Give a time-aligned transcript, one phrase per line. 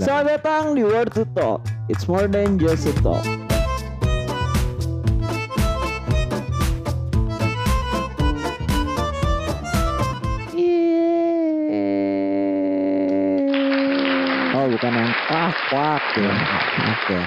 [0.00, 1.60] Selamat datang di Word to Talk.
[1.92, 3.20] It's more than just a talk.
[3.20, 3.28] Oh,
[14.72, 16.32] bukan yang kuak kuak ya.
[16.80, 17.20] Oke.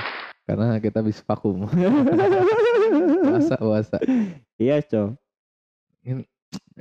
[0.50, 1.70] Karena kita habis vakum.
[3.30, 4.02] puasa, puasa.
[4.58, 5.14] Iya, Cok.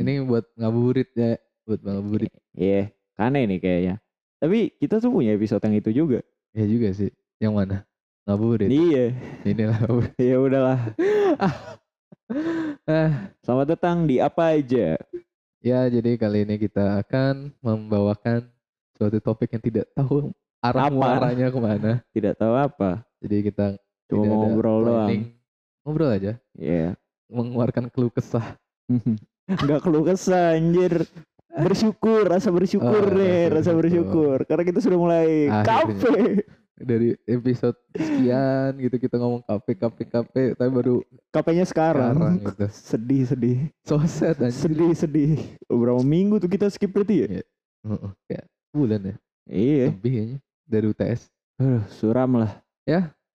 [0.00, 1.36] Ini buat ngabuburit ya.
[1.68, 2.32] Buat ngabuburit.
[2.56, 2.88] Iya,
[3.20, 4.01] aneh nih kayaknya.
[4.42, 6.18] Tapi kita tuh punya episode yang itu juga.
[6.50, 7.14] Ya juga sih.
[7.38, 7.76] Yang mana?
[8.26, 8.66] Ngabuburit.
[8.74, 9.14] Iya.
[9.46, 10.18] Inilah ngabuburit.
[10.18, 10.78] Ya udahlah.
[12.88, 14.96] Ah, Selamat datang di apa aja.
[15.60, 18.48] ya jadi kali ini kita akan membawakan
[18.96, 20.32] suatu topik yang tidak tahu
[20.64, 20.96] arah Apa?
[20.96, 21.92] muaranya ke mana.
[22.16, 23.04] Tidak tahu apa.
[23.20, 23.76] Jadi kita
[24.08, 25.28] Cuma ngobrol doang.
[25.84, 26.32] Ngobrol aja.
[26.56, 26.96] Iya.
[27.28, 28.56] Mengeluarkan keluh kesah.
[29.60, 31.04] Enggak keluh kesah anjir.
[31.52, 34.42] Bersyukur, rasa bersyukur Oh, nih, rasa bersyukur.
[34.42, 36.00] Karena kita sudah mulai Akhirnya.
[36.00, 36.20] kafe.
[36.74, 40.98] Dari episode sekian gitu kita ngomong kafe kafe kafe tapi baru
[41.30, 42.16] Kafenya sekarang.
[42.16, 42.66] sekarang gitu.
[42.72, 43.58] Sedih, sedih.
[43.84, 44.56] So sad anjir.
[44.66, 45.32] Sedih, sedih.
[45.64, 47.44] Berapa minggu tuh kita skip berarti ya?
[47.82, 49.86] Heeh, kayak bulan ya Iya.
[49.90, 51.20] lebih kayaknya dari UTS
[51.58, 52.52] Aduh, suram lah.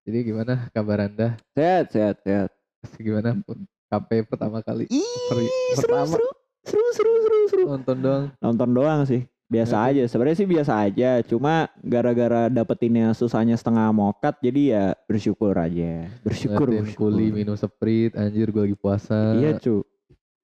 [0.01, 2.49] jadi gimana kabar anda Sehat, sehat, sehat.
[2.95, 3.37] gimana
[3.85, 5.43] KP pertama kali Ih, seru,
[5.77, 6.07] pertama.
[6.09, 6.27] seru,
[6.63, 7.26] seru, seru, seru.
[7.57, 9.21] Nonton doang Nonton doang sih.
[9.47, 9.87] Biasa Oke.
[9.89, 10.03] aja.
[10.05, 11.09] Sebenarnya sih biasa aja.
[11.21, 16.11] Cuma gara-gara dapetinnya susahnya setengah mokat, jadi ya bersyukur aja.
[16.19, 17.09] Bersyukur, ngeliatin bersyukur.
[17.09, 19.87] kuli minum sprite anjir gue lagi puasa Iya cu.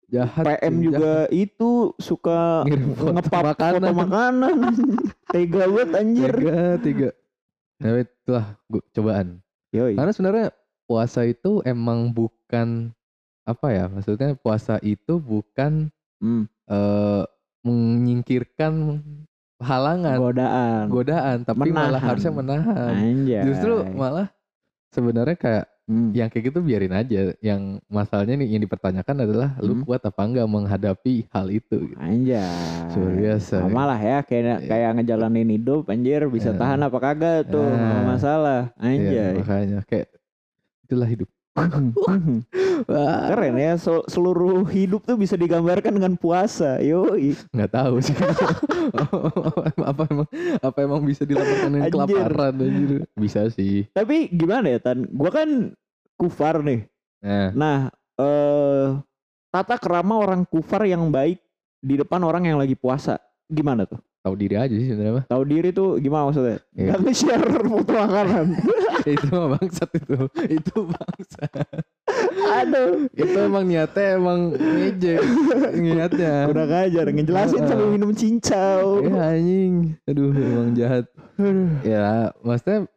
[0.06, 2.66] jahat PM cuy, juga itu suka
[3.08, 3.74] ngepap makanan.
[3.78, 4.56] foto makanan.
[5.32, 6.02] Tega banget jahat.
[6.02, 6.34] anjir.
[6.34, 7.10] tiga tiga
[7.80, 9.28] nah itulah gua, cobaan
[9.70, 9.96] Yoi.
[9.96, 10.48] karena sebenarnya
[10.84, 12.92] puasa itu emang bukan
[13.46, 17.24] apa ya maksudnya puasa itu bukan Hmm, eh
[17.60, 18.74] menyingkirkan
[19.60, 20.84] halangan godaan.
[20.88, 22.08] godaan tapi malah Menahan.
[22.08, 23.44] harusnya menahan Anjay.
[23.44, 24.28] justru malah
[24.90, 26.14] sebenarnya kayak Hmm.
[26.14, 29.84] yang kayak gitu biarin aja yang masalahnya nih yang dipertanyakan adalah lu Hmm.
[29.84, 31.98] kuat apa enggak menghadapi hal itu gitu.
[31.98, 32.46] Anjay.
[32.94, 33.56] Luar biasa.
[33.66, 34.70] Sama lah ya kayak Iya.
[34.70, 36.62] kayak ngejalanin hidup anjir bisa Iya.
[36.62, 38.06] tahan apa kagak tuh Iya.
[38.06, 38.62] masalah.
[38.78, 39.34] Iya, Anjay.
[39.42, 40.08] makanya kayak
[40.86, 41.30] itulah hidup
[42.86, 46.78] Wah, Keren ya so- seluruh hidup tuh bisa digambarkan dengan puasa.
[46.80, 47.36] Yoi.
[47.50, 48.16] nggak tahu sih
[49.82, 50.28] apa emang
[50.60, 51.96] apa emang bisa dilaporkan dengan Anjir.
[51.96, 55.04] kelaparan anjir bisa sih Tapi gimana ya Tan?
[55.10, 55.74] Gua kan
[56.16, 56.86] kufar nih.
[57.20, 57.80] nah Nah,
[58.16, 58.88] eh
[59.50, 61.42] tata kerama orang kufar yang baik
[61.80, 63.18] di depan orang yang lagi puasa.
[63.46, 64.00] Gimana tuh?
[64.20, 66.60] tahu diri aja sih sebenarnya mah Tahu diri tuh gimana maksudnya?
[66.76, 66.92] Iya.
[66.92, 68.48] Gak nge-share foto makanan.
[69.16, 70.16] itu mah bangsat itu
[70.52, 71.50] itu bangsat
[72.40, 73.08] Aduh.
[73.12, 75.20] itu emang niatnya emang ngejek
[75.76, 77.94] niatnya Kurang ajar ngejelasin sambil Heeh.
[77.94, 79.04] minum cincau.
[79.04, 79.74] Ya anjing.
[80.06, 81.06] Aduh emang jahat.
[81.82, 82.88] Ya maksudnya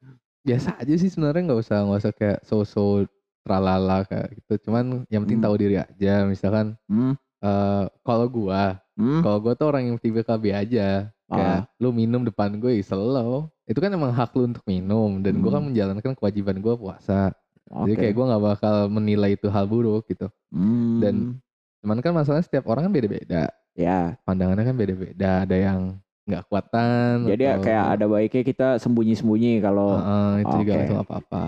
[0.42, 3.06] biasa aja sih sebenarnya nggak usah nggak usah kayak so-so
[3.42, 4.70] tralala kayak gitu.
[4.70, 5.46] Cuman yang penting Hmm.
[5.46, 6.22] tahu diri aja.
[6.24, 7.14] Misalkan Hmm.
[7.38, 9.18] eh kalau gua, Hmm.
[9.20, 11.10] kalau gua tuh orang yang tipe KB aja.
[11.26, 13.48] Kayak lu minum depan gue ya slow.
[13.64, 15.72] Itu kan emang hak lu untuk minum dan gua kan Hmm.
[15.72, 17.32] menjalankan kewajiban gua puasa.
[17.64, 18.00] Jadi Oke.
[18.00, 20.26] kayak gua nggak bakal menilai itu hal buruk gitu.
[20.48, 20.98] Hmm.
[20.98, 21.38] dan-
[21.78, 23.50] Cuman kan masalahnya setiap orang kan beda-beda.
[23.72, 25.42] ya, Pandangannya kan beda-beda.
[25.42, 25.80] Ada yang
[26.22, 27.26] nggak kuatan.
[27.26, 30.84] jadi atau- kayak ada baiknya kita sembunyi-sembunyi kalau Heeh, itu juga Oke.
[30.84, 31.44] itu apa-apa.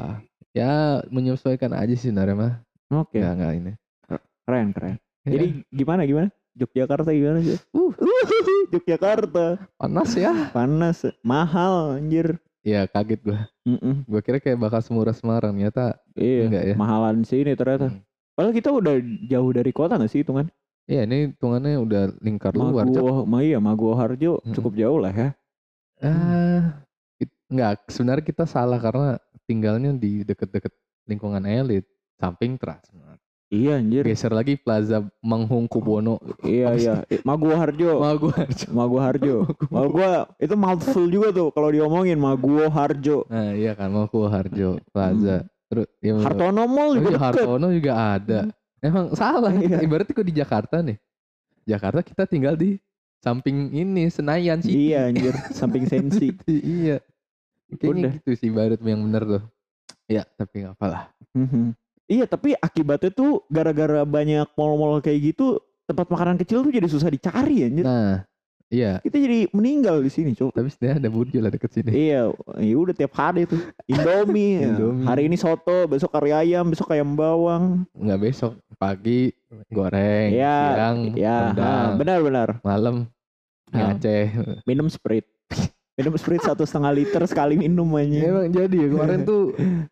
[0.51, 0.73] Ya
[1.07, 2.55] menyesuaikan aja sih sebenarnya mah.
[2.93, 3.73] oke Nggak nggak ini.
[4.43, 4.95] keren keren.
[5.23, 6.29] Ya, Jadi gimana gimana?
[6.55, 7.59] Yogyakarta gimana sih?
[7.71, 7.91] Uh,
[8.75, 10.51] Yogyakarta panas ya.
[10.51, 12.39] panas, mahal anjir.
[12.65, 13.45] Ya kaget gua.
[13.69, 14.09] Mm-mm.
[14.09, 16.75] Gua kira kayak bakal semurah Semarang ternyata Iya, Enggak ya?
[16.75, 17.93] mahalan sini ternyata.
[17.93, 18.01] Hmm.
[18.33, 18.95] Padahal kita udah
[19.29, 20.49] jauh dari kota gak sih hitungan?
[20.89, 22.89] Iya ini hitungannya udah lingkar luar.
[22.89, 22.97] Cok.
[22.97, 24.57] Maguwo, ma iya Maguwo Harjo Mm-mm.
[24.57, 25.29] cukup jauh lah ya.
[26.01, 26.81] Ah,
[27.17, 30.73] it- nggak sebenarnya kita salah karena tinggalnya di deket-deket
[31.05, 31.85] lingkungan elit,
[32.17, 33.04] samping Transmart.
[33.53, 34.03] Iya anjir.
[34.09, 36.19] Geser lagi Plaza Manghungkubono.
[36.43, 36.89] Iya Apa sih?
[36.89, 36.95] iya.
[37.13, 37.21] Eh,
[37.55, 37.91] Harjo.
[38.73, 39.35] Maguwo Harjo.
[39.69, 43.29] Mau gua itu mouthful juga tuh kalau diomongin Maguwo Harjo.
[43.29, 45.45] Nah iya kan Maguwo Harjo Plaza.
[45.69, 47.19] Terus ya, Hartono Mall juga iya.
[47.21, 48.41] Hartono juga ada.
[48.81, 49.53] Emang salah.
[49.53, 49.81] Iya.
[49.87, 50.97] Ibaratnya kok di Jakarta nih.
[51.65, 52.77] Jakarta kita tinggal di
[53.25, 54.93] samping ini Senayan sih.
[54.93, 56.33] Iya anjir, samping sensi.
[56.49, 57.01] iya.
[57.75, 58.13] Kayaknya Udah.
[58.21, 59.43] gitu sih ibarat yang bener tuh.
[60.05, 61.09] Ya tapi nggak apalah.
[61.33, 61.73] Mhm.
[62.05, 67.09] Iya tapi akibatnya tuh gara-gara banyak mall-mall kayak gitu tempat makanan kecil tuh jadi susah
[67.09, 67.85] dicari anjir.
[67.85, 68.25] Nah
[68.69, 68.99] iya.
[69.01, 70.51] Kita jadi meninggal di sini, Cuk.
[70.51, 71.91] Tapi sebenarnya ada burjo lah deket sini.
[71.95, 73.61] Iya, ya udah tiap hari tuh.
[73.87, 74.59] Indomie.
[74.65, 74.75] ya.
[74.75, 75.07] Indomie.
[75.07, 77.87] Hari ini soto, besok kari ayam, besok ayam bawang.
[77.95, 79.31] Nggak besok pagi
[79.71, 82.49] goreng, Iya, siang Ya, rendang, benar-benar.
[82.61, 83.07] malam
[83.71, 83.91] Ah.
[83.91, 84.31] Aceh.
[84.67, 85.31] Minum Sprite.
[85.95, 88.19] Minum Sprite satu setengah liter sekali minum Ya, aja.
[88.27, 89.43] emang jadi ya kemarin tuh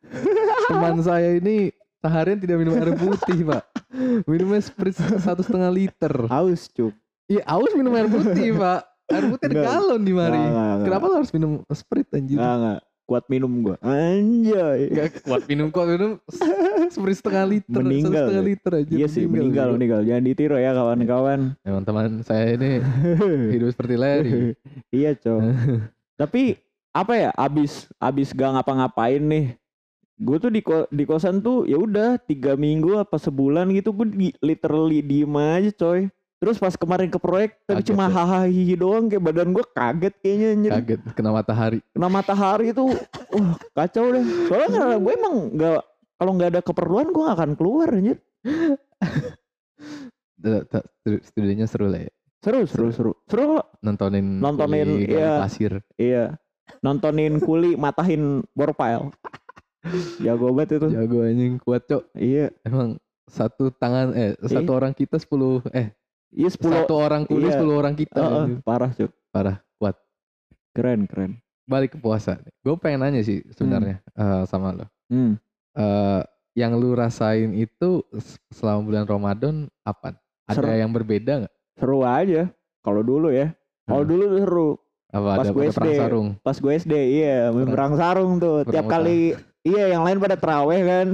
[0.69, 1.71] teman saya ini
[2.03, 3.63] seharian tidak minum air putih pak.
[4.27, 6.13] Minumnya Sprite satu setengah liter.
[6.27, 6.91] Haus cuk.
[7.31, 8.83] Iya aus minum air putih pak.
[9.07, 9.71] Air putih ada Enggak.
[9.71, 10.41] galon di mari.
[10.83, 12.37] Kenapa lo harus minum Sprite anjir?
[12.37, 12.81] Nggak, nggak.
[13.03, 13.77] Kuat minum gua.
[13.83, 14.81] Anjay.
[14.91, 16.13] Gak kuat minum kuat minum
[16.91, 17.71] Sprite setengah liter.
[17.71, 18.93] satu Meninggal, setengah liter aja.
[18.99, 19.77] Iya sih meninggal juga.
[19.79, 20.01] meninggal.
[20.03, 21.41] Jangan ditiru ya kawan-kawan.
[21.63, 22.83] Emang teman saya ini
[23.55, 24.59] hidup seperti Larry.
[24.91, 25.41] iya cok.
[26.21, 26.59] Tapi
[26.91, 27.31] apa ya?
[27.37, 29.47] Abis abis gak ngapa-ngapain nih.
[30.23, 34.07] Gue tuh di ko- di kosan tuh ya udah tiga minggu apa sebulan gitu gue
[34.15, 36.07] di, literally diem aja coy.
[36.43, 38.19] Terus pas kemarin ke proyek tapi Kaget cuma ya?
[38.19, 40.71] hahaha doang kayak badan gue kaget kayaknya anjir.
[40.75, 41.79] Kaget kena matahari.
[41.95, 42.83] Kena matahari itu
[43.35, 44.25] wah kacau deh.
[44.51, 45.81] Soalnya karena gue emang nggak
[46.19, 48.19] kalau nggak ada keperluan gue gak akan keluar anjir.
[51.27, 52.13] Studinya seru lah ya.
[52.43, 53.13] Seru seru seru.
[53.31, 53.67] Seru kok.
[53.83, 55.47] Nontonin Nontonin, iya.
[55.47, 55.79] pasir.
[55.95, 56.39] Iya.
[56.83, 59.15] Nontonin kuli matahin borpile.
[60.19, 60.87] Jago banget itu.
[60.91, 62.03] Jago anjing kuat cok.
[62.15, 62.55] Iya.
[62.63, 62.97] Emang
[63.27, 65.95] satu tangan eh satu orang kita 10 eh
[66.33, 67.59] Iya 10 satu orang kuli iya.
[67.59, 68.19] 10 orang kita.
[68.19, 68.61] Heeh, anjing.
[68.63, 69.11] parah cuk.
[69.29, 69.97] Parah kuat.
[70.73, 71.33] Keren keren.
[71.63, 72.41] Balik ke puasa.
[72.61, 74.87] Gue pengen nanya sih sebenarnya eh, sama lo.
[75.09, 75.37] Hmm.
[75.73, 78.05] Eh, yang lu rasain itu
[78.51, 80.17] selama bulan Ramadan apa?
[80.45, 80.73] Ada Seru.
[80.75, 81.55] yang berbeda nggak?
[81.77, 82.49] Seru aja.
[82.81, 83.53] Kalau dulu ya.
[83.83, 84.11] Kalau Hmm.
[84.11, 84.71] dulu seru.
[85.09, 85.89] Apa Pas ada gue perang SD.
[85.95, 86.29] sarung?
[86.41, 88.65] Pas gue SD iya Perang- perang sarung tuh.
[88.65, 91.09] Tiap kali iya yang lain pada teraweh kan.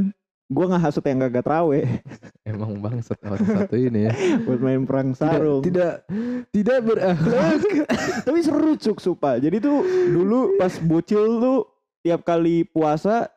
[0.49, 1.85] Gue ngehasut yang gak teraweh
[2.49, 4.13] Emang bangsat orang satu ini ya.
[4.49, 5.61] buat main perang Tidak sarung.
[5.61, 6.09] tidak
[6.57, 7.61] tidak berakhlak.
[8.27, 9.37] Tapi seru cuk sumpah.
[9.37, 11.59] Jadi tuh dulu pas bocil tuh
[12.01, 13.29] tiap kali puasa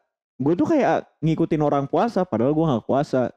[0.42, 3.30] gue tuh kayak ngikutin orang puasa padahal gue nggak puasa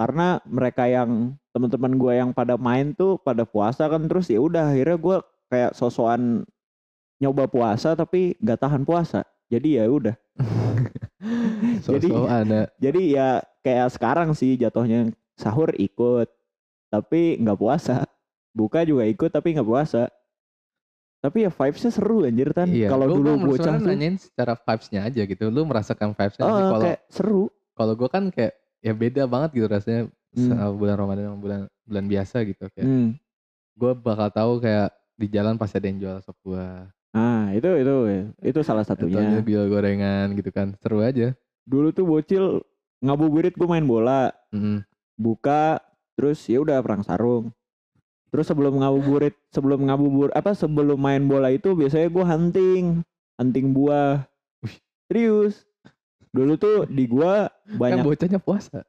[0.00, 4.72] karena mereka yang teman-teman gue yang pada main tuh pada puasa kan terus ya udah
[4.72, 5.16] akhirnya gue
[5.52, 6.48] kayak sosokan
[7.20, 10.16] nyoba puasa tapi gak tahan puasa jadi ya udah
[11.84, 13.28] Jadi- So ada jadi ya
[13.60, 16.30] kayak sekarang sih jatuhnya sahur ikut
[16.88, 18.06] tapi nggak puasa
[18.50, 20.08] buka juga ikut tapi nggak puasa
[21.18, 25.26] tapi ya vibesnya seru anjir kan Iya, kalau dulu bocah tuh nanyain secara vibes-nya aja
[25.26, 25.50] gitu.
[25.50, 27.42] Lu merasakan vibes-nya ah, Kalau kayak seru
[27.74, 30.76] kalau gue kan kayak ya beda banget gitu rasanya Hmm.
[30.76, 32.84] bulan Ramadan sama bulan bulan biasa gitu kayak.
[32.84, 33.08] Hmm.
[33.74, 36.84] Gue bakal tahu kayak di jalan pasti ada yang jual sop buah.
[37.18, 37.94] Ah itu itu
[38.40, 39.42] itu salah satunya.
[39.42, 40.78] jual gorengan gitu kan.
[40.78, 41.34] Seru aja.
[41.64, 42.44] Dulu tuh bocil
[42.98, 44.86] ngabuburit gue main bola, Mm.
[45.14, 45.82] buka
[46.14, 47.50] terus ya udah perang sarung.
[48.28, 52.84] Terus sebelum ngabuburit, sebelum ngabubur apa sebelum main bola itu biasanya gue hunting,
[53.34, 54.22] hunting buah.
[55.06, 55.64] Serius.
[56.28, 58.84] Dulu tuh di gua Kan banyak bocahnya puasa.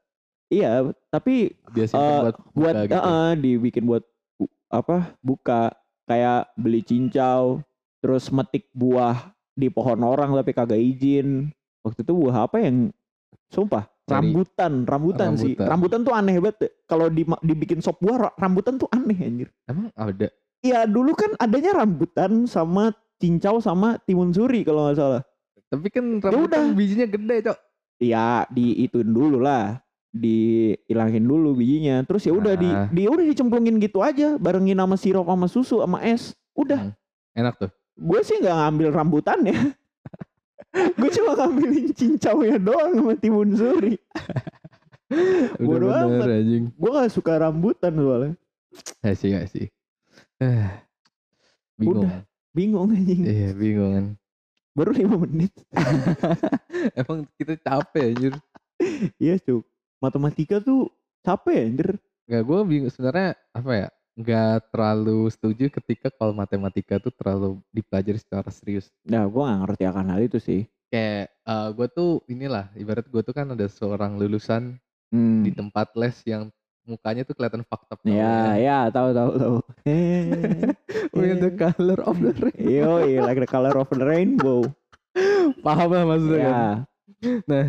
[0.49, 2.99] iya, tapi Biasanya Eh, buat buat gitu.
[2.99, 4.03] eh, dibikin buat
[4.35, 5.71] bu- apa buka
[6.03, 7.63] kayak beli cincau
[7.99, 12.91] terus metik buah di pohon orang tapi kagak izin waktu itu buah apa yang
[13.47, 14.15] sumpah Cari.
[14.25, 15.67] rambutan rambutan sih Rambutan.
[15.67, 19.91] rambutan tuh aneh banget kalau di, dibikin sop buah ra- rambutan tuh aneh anjir Emang
[19.93, 20.27] ada.
[20.59, 25.21] Iya dulu kan adanya rambutan sama cincau sama timun suri kalau nggak salah
[25.67, 26.27] Tapi kan udah.
[26.27, 27.57] rambutan bijinya gede, Cok.
[27.99, 29.77] Iya diituin dulu lah
[30.09, 32.87] dihilangin dulu bijinya terus ya udah di, Ah.
[32.87, 36.97] di udah dicemplungin gitu aja barengin sama sirup sama susu sama es udah Hmm.
[37.37, 37.71] Enak tuh.
[37.99, 39.59] Gue sih nggak ngambil rambutan ya
[40.99, 43.95] gue cuma ngambilin cincaunya doang sama timun suri
[45.57, 46.69] Bodo bener amat.
[46.69, 48.33] gue gak suka rambutan soalnya
[49.01, 49.65] Ya sih, ya sih.
[50.37, 50.69] Eh,
[51.73, 52.05] bingung.
[52.05, 52.21] Udah.
[52.51, 54.05] bingung anjing Iya, bingung kan.
[54.71, 55.49] baru lima menit
[56.99, 58.33] Emang kita capek anjir.
[59.17, 59.65] iya cuk
[59.97, 61.89] matematika tuh capek anjir
[62.23, 63.87] Gak, gue bingung sebenarnya apa ya?
[64.19, 68.91] Gak terlalu setuju ketika kalau matematika tuh terlalu dipelajari secara serius.
[69.07, 71.31] nah gue gak ngerti akan hal itu sih Kayak
[71.77, 74.75] gue tuh inilah, ibarat gue tuh kan ada seorang lulusan
[75.13, 75.45] hmm.
[75.45, 76.49] di tempat les yang
[76.89, 77.93] mukanya tuh kelihatan fakta.
[78.09, 79.57] ya ya tahu tahu tahu
[81.13, 82.65] With the color of the rain.
[82.81, 84.65] Yo, like the color of the rainbow.
[85.65, 86.49] Paham lah maksudnya kan?
[86.49, 86.69] Ya,
[87.49, 87.65] Nah,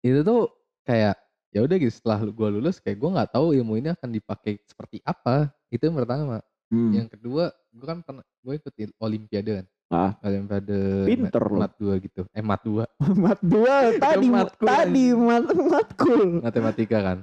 [0.00, 0.48] itu tuh
[0.88, 1.18] kayak
[1.52, 5.04] ya udah gitu setelah gue lulus kayak gue nggak tahu ilmu ini akan dipakai seperti
[5.04, 5.52] apa.
[5.68, 6.40] Itu yang pertama.
[6.72, 6.90] hmm.
[6.92, 9.66] Yang kedua, gue kan pernah gue ikut olimpiade kan.
[9.88, 10.12] Ah.
[10.20, 12.22] Olimpiade Pinter mat, mat dua gitu.
[12.36, 12.84] Eh mat dua
[13.24, 16.22] mat dua tadi matkul tadi mat matkul.
[16.44, 17.18] matematika kan.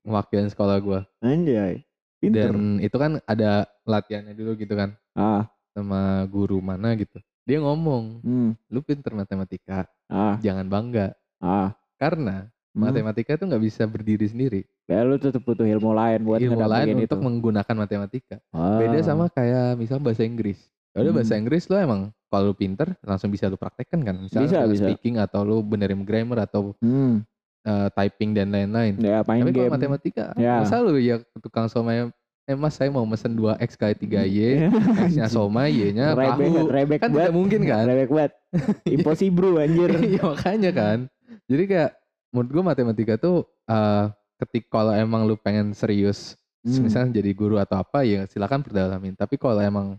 [0.00, 1.00] Mewakilin sekolah gue.
[1.20, 1.84] Anjay.
[2.20, 2.52] Pinter.
[2.52, 7.16] Dan itu kan ada latihannya dulu gitu kan ah, sama guru mana gitu.
[7.48, 8.50] Dia ngomong, hmm.
[8.68, 11.16] lu pinter matematika, ah, jangan bangga.
[11.40, 11.72] ah.
[11.96, 12.86] Karena Hmm.
[12.86, 14.62] matematika itu nggak bisa berdiri sendiri.
[14.90, 17.22] Ya lu tetap butuh ilmu lain buat ilmu lain ngedapetin untuk itu.
[17.22, 18.36] menggunakan matematika.
[18.50, 18.74] Ah.
[18.76, 20.58] Beda sama kayak misal bahasa Inggris.
[20.90, 21.40] Ya udah bahasa Hmm.
[21.40, 24.18] Inggris lo emang kalau lu pinter langsung bisa lu praktekkan kan.
[24.18, 24.84] Misalnya Bisa, bisa.
[24.84, 27.22] speaking atau lu benerin grammar atau Hmm.
[27.60, 28.98] eh, typing dan lain-lain.
[28.98, 29.58] Ya main Tapi game.
[29.62, 30.58] kalau matematika, Ya.
[30.58, 32.08] masa lu ya tukang somai,
[32.42, 34.66] eh mas saya mau mesen 2x kali 3y,
[35.12, 36.66] x-nya somai, y-nya tahu.
[36.66, 37.84] rebek Kan tidak mungkin kan?
[37.84, 38.32] Rebek banget.
[38.96, 39.92] Impossible anjir.
[39.92, 40.98] Iya makanya kan.
[41.46, 41.90] Jadi kayak
[42.30, 43.36] menurut gua matematika tuh
[43.68, 44.04] eh
[44.40, 46.84] ketik kalau emang lu pengen serius, Hmm.
[46.84, 49.16] misalnya jadi guru atau apa ya silakan perdalamin.
[49.16, 49.96] Tapi kalau emang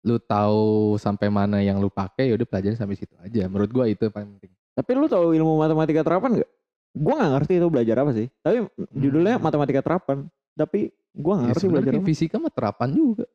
[0.00, 3.46] lu tahu sampai mana yang lu pakai ya udah pelajarin sampai situ aja.
[3.46, 4.54] Menurut gua itu yang paling penting.
[4.74, 6.50] Tapi lu tahu ilmu matematika terapan gak?
[6.94, 8.26] Gua nggak ngerti itu belajar apa sih.
[8.38, 8.56] Tapi
[8.92, 10.30] judulnya matematika terapan.
[10.54, 12.06] Tapi gua nggak Ya, ngerti belajar apa.
[12.06, 13.26] fisika mah terapan juga.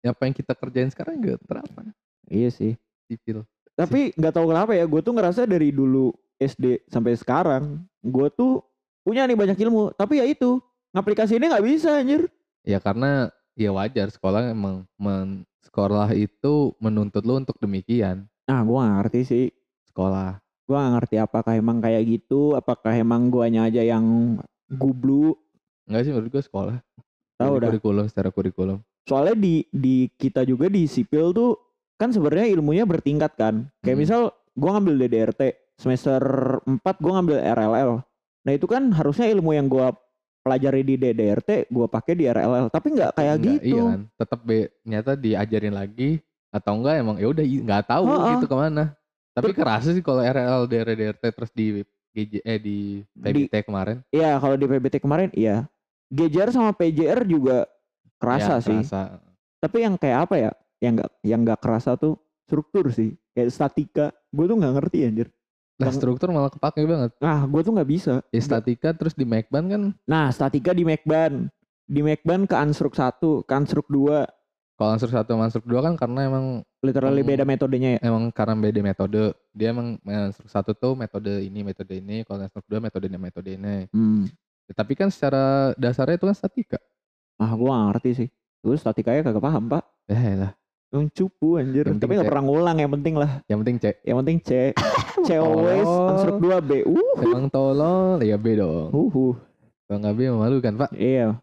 [0.00, 1.92] Apa yang kita kerjain sekarang juga terapan.
[2.24, 2.72] Iya sih.
[3.04, 3.44] Sipil.
[3.74, 4.88] Tapi nggak tahu kenapa ya.
[4.88, 8.64] Gue tuh ngerasa dari dulu SD sampai sekarang, gue tuh
[9.04, 9.92] punya nih banyak ilmu.
[9.94, 10.58] Tapi ya itu
[10.96, 12.26] ngaplikasiinnya nggak bisa anjir.
[12.64, 18.24] Ya karena ya wajar sekolah emang men, sekolah itu menuntut lu untuk demikian.
[18.48, 19.44] Nah gue nggak ngerti sih.
[19.86, 20.40] Sekolah.
[20.64, 22.56] Gue nggak ngerti apakah emang kayak gitu.
[22.56, 24.36] Apakah emang guanya aja yang
[24.72, 25.36] gublu.
[25.84, 26.76] Enggak sih menurut gue sekolah.
[27.36, 27.68] Tahu dah.
[27.68, 28.80] Kurikulum secara kurikulum.
[29.04, 31.60] Soalnya di di kita juga di sipil tuh
[32.00, 33.68] kan sebenarnya ilmunya bertingkat kan.
[33.84, 34.02] Kayak Hmm.
[34.02, 34.20] misal
[34.56, 35.42] gue ngambil DDRT
[35.76, 36.22] semester
[36.64, 37.90] 4 gue ngambil RLL.
[38.44, 39.88] Nah itu kan harusnya ilmu yang gue
[40.44, 42.68] pelajari di DDRT gue pakai di RLL.
[42.68, 43.66] Tapi nggak kayak Enggak, gitu.
[43.72, 44.00] Iya kan.
[44.20, 46.10] Tetap be, ternyata diajarin lagi
[46.54, 48.30] atau enggak emang ya udah nggak tahu Heeh.
[48.36, 48.84] gitu ke mana.
[49.34, 51.82] Tapi kerasa sih kalau RL DRT terus di
[52.14, 52.76] GJ eh di
[53.18, 53.98] PBT kemarin.
[54.14, 55.66] Iya kalau di PBT kemarin iya.
[56.14, 57.66] GJR sama PJR juga
[58.22, 58.78] kerasa Ya, sih.
[58.86, 59.18] kerasa.
[59.58, 60.50] Tapi yang kayak apa ya?
[60.78, 62.14] Yang nggak yang nggak kerasa tuh
[62.46, 63.18] struktur sih.
[63.34, 64.06] Kayak statika.
[64.30, 65.28] Gue tuh nggak ngerti anjir.
[65.80, 67.10] Yang- struktur malah kepake banget.
[67.18, 68.14] Nah gue tuh nggak bisa.
[68.30, 71.50] Ya statika terus di Macban kan Nah, statika di Macban.
[71.84, 74.24] Di Macban ke Ansruk 1, ke Ansruk 2.
[74.74, 77.30] kalau ansur satu sama ansur dua kan karena emang Literally Hmm.
[77.30, 78.10] beda metodenya ya.
[78.10, 79.30] emang karena beda metode.
[79.54, 83.54] Dia emang ansur satu tuh metode ini metode ini, kalau ansur dua metode ini metode
[83.54, 83.86] ini.
[83.94, 84.26] Hmm.
[84.66, 86.78] Ya, tapi kan secara dasarnya itu kan statika.
[87.38, 87.62] Ah, gak
[87.94, 88.28] ngerti sih.
[88.66, 89.84] Gue statikanya kagak paham, Pak.
[90.10, 90.52] Ya lah,
[90.94, 91.84] Yang cupu anjir.
[91.90, 93.42] Yang Tapi gak pernah ngulang, yang penting lah.
[93.50, 93.96] yang penting cek.
[94.06, 94.50] Yang penting C.
[95.26, 95.82] C always.
[95.82, 96.70] Ansruk 2 B.
[96.86, 98.94] Uh, Emang tolol, ya B dong.
[98.94, 99.34] uh, uh.
[99.90, 100.90] Kalau nggak B memalukan pak.
[100.94, 101.36] Iya,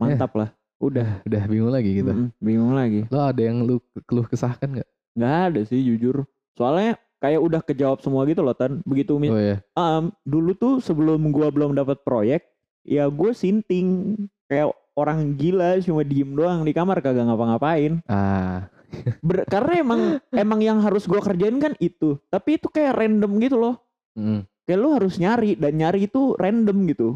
[0.00, 0.48] mantap lah.
[0.80, 1.20] Udah.
[1.28, 2.10] Udah bingung lagi gitu.
[2.10, 3.04] Mm-mm, bingung lagi.
[3.12, 4.88] Lo ada yang lu keluh kesahkan nggak?
[5.14, 6.26] Gak ada sih jujur.
[6.58, 8.82] Soalnya kayak udah kejawab semua gitu loh Tan.
[8.82, 12.44] Begitu Oh ya, Am, dulu tuh sebelum gua belum dapat proyek,
[12.84, 14.16] ya gue sinting
[14.50, 18.02] kayak orang gila cuma diem doang di kamar kagak ngapa-ngapain.
[18.06, 18.68] ah,
[19.20, 22.18] Ber- karena emang emang yang harus gua kerjain kan itu.
[22.30, 23.74] Tapi itu kayak random gitu loh.
[24.18, 27.08] mm, Kayak lu harus nyari dan nyari itu random gitu.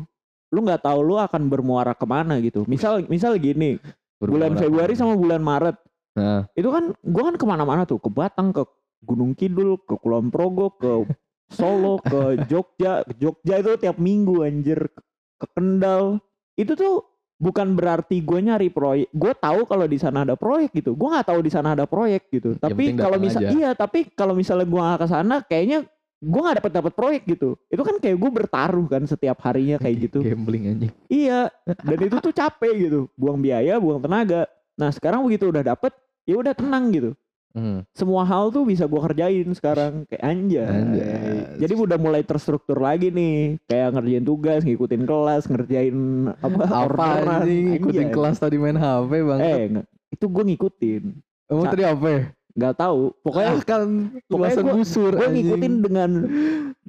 [0.52, 2.64] Lu nggak tahu lu akan bermuara ke mana gitu.
[2.68, 3.76] Misal misal gini,
[4.20, 4.62] bulan bermuara.
[4.62, 5.76] Februari sama bulan Maret
[6.18, 8.66] Nah, itu kan gua kan ke mana-mana tuh ke Batang ke
[9.06, 11.06] Gunung Kidul ke Kulon Progo ke
[11.48, 14.90] Solo ke Jogja ke Jogja itu tiap minggu anjir
[15.38, 16.18] ke Kendal
[16.58, 17.06] itu tuh
[17.38, 21.26] bukan berarti gue nyari proyek gue tahu kalau di sana ada proyek gitu gue nggak
[21.30, 23.50] tahu di sana ada proyek gitu tapi penting kalau misal aja.
[23.54, 25.86] iya tapi kalau misalnya gue nggak ke sana kayaknya
[26.18, 30.10] gue nggak dapat dapat proyek gitu itu kan kayak gue bertaruh kan setiap harinya kayak
[30.10, 30.92] gitu gambling anjing.
[31.06, 34.44] Iya, dan itu tuh capek gitu, buang biaya, buang tenaga.
[34.76, 35.92] Nah sekarang begitu udah dapet,
[36.28, 37.10] ya udah tenang gitu.
[37.50, 37.80] Hmm.
[37.90, 40.64] Semua hal tuh bisa gua kerjain sekarang kayak anjay.
[40.64, 41.36] Anjay.
[41.58, 45.96] Jadi udah mulai terstruktur lagi nih, kayak ngerjain tugas, ngikutin kelas, ngerjain
[46.34, 46.60] apa?
[46.62, 47.26] Apa orderan.
[47.42, 47.64] anjing?
[47.74, 48.14] Ikutin Anjay.
[48.14, 49.40] kelas tadi main HP bang.
[49.40, 49.64] Eh,
[50.10, 51.02] itu gue ngikutin,
[51.44, 52.06] Kamu Sa- tadi apa?
[52.06, 52.22] ya?
[52.52, 53.00] nggak tahu.
[53.22, 53.82] Pokoknya Ah, kan
[54.26, 56.10] pokoknya ulasan gua- busur gue ngikutin dengan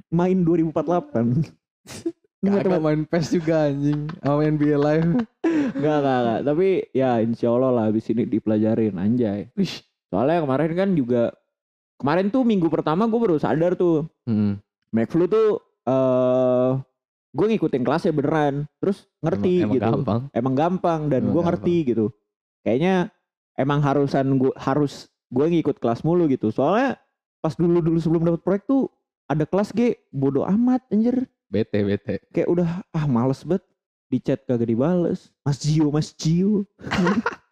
[0.08, 1.46] main 2048.
[2.40, 4.08] Nggak, Kagak main PES juga anjing.
[4.18, 5.12] Sama NBA Live.
[5.76, 6.40] Enggak, enggak, enggak.
[6.42, 9.52] Tapi ya insya Allah lah habis ini dipelajarin anjay.
[9.52, 9.74] Wih.
[10.10, 11.22] Soalnya kemarin kan juga
[11.96, 14.58] kemarin tuh minggu pertama gue baru sadar tuh Hmm.
[14.90, 16.70] McFlu tuh eh
[17.30, 18.66] gue ngikutin kelasnya beneran.
[18.82, 19.86] Terus ngerti emang, emang gitu.
[19.86, 20.20] gampang.
[20.34, 22.06] Emang gampang dan Emang gue ngerti gitu.
[22.66, 22.94] Kayaknya
[23.54, 26.50] emang harusan gue harus gue ngikut kelas mulu gitu.
[26.50, 26.98] Soalnya
[27.40, 28.90] pas dulu-dulu sebelum dapat proyek tuh
[29.30, 31.24] ada kelas G bodoh amat anjir.
[31.46, 32.18] Bete bete.
[32.34, 33.62] Kayak udah ah males banget
[34.10, 35.30] di chat kagak dibales.
[35.46, 36.66] Mas Gio, Mas Gio.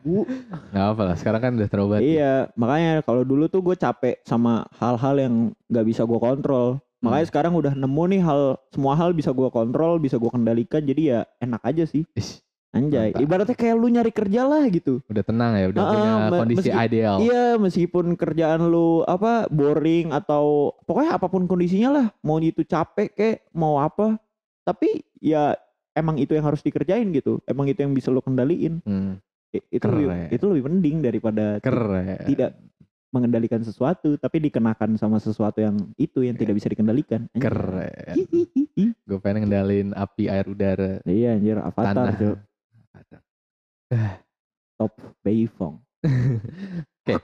[0.00, 0.22] Bu,
[0.70, 1.16] Gak apa lah.
[1.16, 2.04] Sekarang kan udah terobati.
[2.14, 5.34] Iya, makanya kalau dulu tuh gue capek sama hal-hal yang
[5.66, 6.78] nggak bisa gue kontrol.
[6.96, 7.30] Makanya Hmm.
[7.30, 10.80] sekarang udah nemu nih hal semua hal bisa gue kontrol, bisa gue kendalikan.
[10.80, 12.06] Jadi ya enak aja sih.
[12.12, 13.24] Ish, Anjay, Mantap.
[13.24, 15.00] ibaratnya kayak lu nyari kerja lah gitu.
[15.06, 15.66] udah tenang ya.
[15.70, 17.14] Udah Ah, punya kondisi meski- ideal.
[17.18, 23.08] Iya, meskipun kerjaan lu apa boring atau pokoknya apa pun kondisinya lah, mau itu capek
[23.10, 24.20] kek, mau apa.
[24.60, 25.56] Tapi ya
[25.96, 27.40] emang itu yang harus dikerjain gitu.
[27.48, 28.84] Emang itu yang bisa lu kendaliin.
[28.84, 29.16] Hmm.
[29.72, 32.28] Itu lebih, itu lebih penting daripada Keren.
[32.28, 32.60] tidak
[33.08, 37.24] mengendalikan sesuatu tapi dikenakan sama sesuatu yang itu yang tidak bisa dikendalikan.
[37.32, 38.12] Keren.
[39.08, 42.16] Gue pengen ngendalin api, air, udara, Iya anjir Avatar tanah.
[42.20, 42.36] Cuk.
[44.76, 44.92] Top
[45.24, 45.80] Beifong.
[47.06, 47.22] Kayak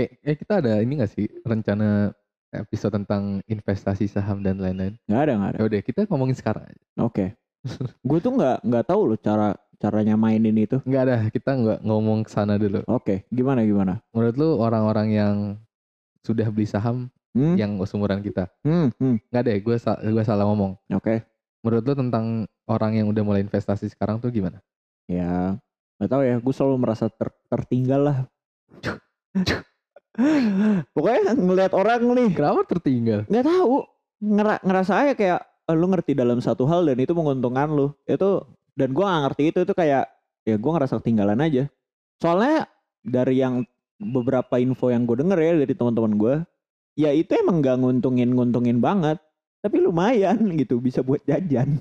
[0.00, 2.10] eh, kita ada ini gak sih rencana
[2.50, 4.98] episode tentang investasi saham dan lain-lain?
[5.06, 5.58] Nggak ada nggak ada.
[5.60, 6.82] Ya udah kita ngomongin sekarang aja.
[6.98, 7.38] Oke.
[8.00, 10.80] Gue tuh nggak nggak tahu loh cara caranya mainin itu.
[10.84, 12.84] Nggak ada, kita nggak ngomong ke sana dulu.
[12.84, 14.00] Oke, gimana gimana?
[14.12, 15.34] Menurut lu orang-orang yang
[16.20, 18.50] sudah beli saham Hmm, yang seumuran kita?
[18.66, 19.16] hmm, hmm.
[19.30, 19.76] Nggak deh, gue
[20.10, 20.74] gue salah ngomong.
[20.92, 21.22] Oke.
[21.62, 22.24] Menurut lu tentang
[22.66, 24.58] orang yang udah mulai investasi sekarang tuh gimana?
[25.06, 25.54] Ya,
[26.00, 26.36] nggak tahu ya.
[26.42, 28.18] Gue selalu merasa ter- tertinggal lah.
[30.92, 33.20] Pokoknya ngelihat orang nih, Kenapa tertinggal?
[33.30, 33.86] nggak tahu.
[34.20, 35.40] Ngera- ngerasa aja kayak
[35.70, 37.94] eh, lu ngerti dalam satu hal dan itu menguntungkan lu.
[38.04, 38.42] Itu
[38.74, 40.04] dan gue nggak ngerti itu itu kayak
[40.42, 41.64] ya gue ngerasa ketinggalan aja.
[42.18, 42.66] Soalnya
[43.00, 43.62] dari yang
[44.00, 46.34] beberapa info yang gue denger ya dari teman-teman gue,
[46.96, 49.22] ya itu emang nggak nguntungin nguntungin banget.
[49.60, 51.80] Tapi lumayan gitu bisa buat jajan.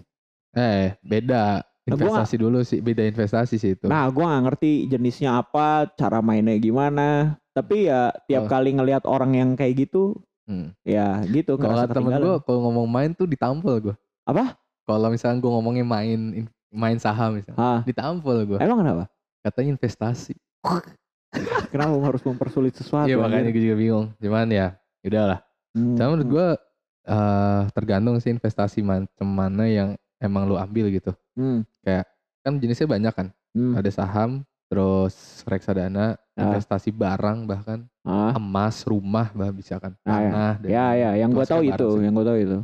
[0.53, 1.63] Eh, beda.
[1.89, 3.89] Nah, gua Investasi dulu sih, beda investasi sih itu.
[3.89, 7.39] Nah, gua nggak ngerti jenisnya apa, cara mainnya gimana.
[7.55, 8.49] Tapi ya tiap Oh.
[8.49, 10.73] kali ngelihat orang yang kayak gitu, Hmm.
[10.81, 11.53] ya gitu.
[11.55, 13.95] Kalau temen gue, kalau ngomong main tuh ditampol gue.
[14.25, 14.57] Apa?
[14.83, 18.57] Kalau misalnya gue ngomongin main in- main saham misalnya, Hah, ditampol gue.
[18.57, 19.05] emang kenapa?
[19.45, 20.33] Katanya investasi.
[21.69, 23.05] Kenapa harus mempersulit sesuatu?
[23.05, 24.07] Iya makanya gue juga bingung.
[24.17, 24.73] Cuman ya,
[25.05, 25.45] udahlah.
[25.77, 26.47] Hmm, Cuma menurut gue
[27.05, 31.13] eh tergantung sih investasi macam mana yang emang lu ambil gitu.
[31.37, 31.61] hmm,
[32.41, 33.27] Kan jenisnya banyak kan.
[33.53, 33.77] hmm.
[33.77, 36.41] Ada saham, terus reksadana, Ah.
[36.45, 40.29] investasi barang bahkan Ah, emas, rumah bah bisa kan, Ah, ya.
[40.29, 40.51] tanah.
[40.61, 42.01] dan ya ya, yang gua masuknya tahu itu, sih.
[42.05, 42.57] yang gua tahu itu.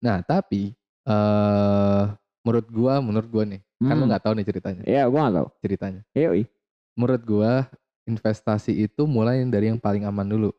[0.00, 0.62] Nah tapi
[1.04, 2.02] eh
[2.42, 4.10] menurut gua, menurut gua nih, kan lu Hmm.
[4.10, 5.48] nggak tahu nih ceritanya, Iya, gua nggak tahu.
[5.60, 6.00] ceritanya.
[6.12, 6.42] Yoi.
[6.92, 7.52] Menurut gua
[8.02, 10.50] investasi itu mulai dari yang paling aman dulu.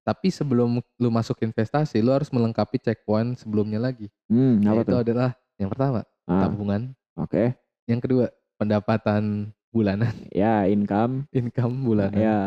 [0.00, 4.06] Tapi sebelum lu masuk investasi, lu harus melengkapi checkpoint sebelumnya lagi.
[4.30, 5.02] Hmm, apa Yaitu tuh?
[5.02, 7.54] adalah yang pertama Ah, tabungan, Oke.
[7.84, 11.28] yang kedua pendapatan bulanan, Ya, income.
[11.30, 12.38] income bulanan, Ya.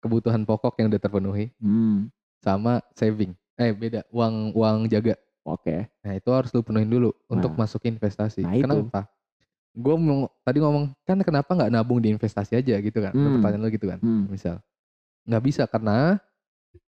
[0.00, 2.08] kebutuhan pokok yang udah terpenuhi, Hmm.
[2.40, 3.36] sama saving.
[3.54, 5.18] Eh beda, uang uang jaga.
[5.44, 5.88] Oke.
[6.00, 7.64] Nah itu harus lu penuhin dulu untuk Nah.
[7.64, 8.44] masuk investasi.
[8.44, 8.56] Nah.
[8.56, 9.00] Kenapa?
[9.72, 13.12] Gue mau tadi ngomong kan kenapa nggak nabung di investasi aja gitu kan?
[13.12, 13.38] Hmm.
[13.38, 13.98] Pertanyaan lu gitu kan?
[13.98, 14.26] Hmm.
[14.28, 14.60] Misal
[15.28, 16.16] nggak bisa karena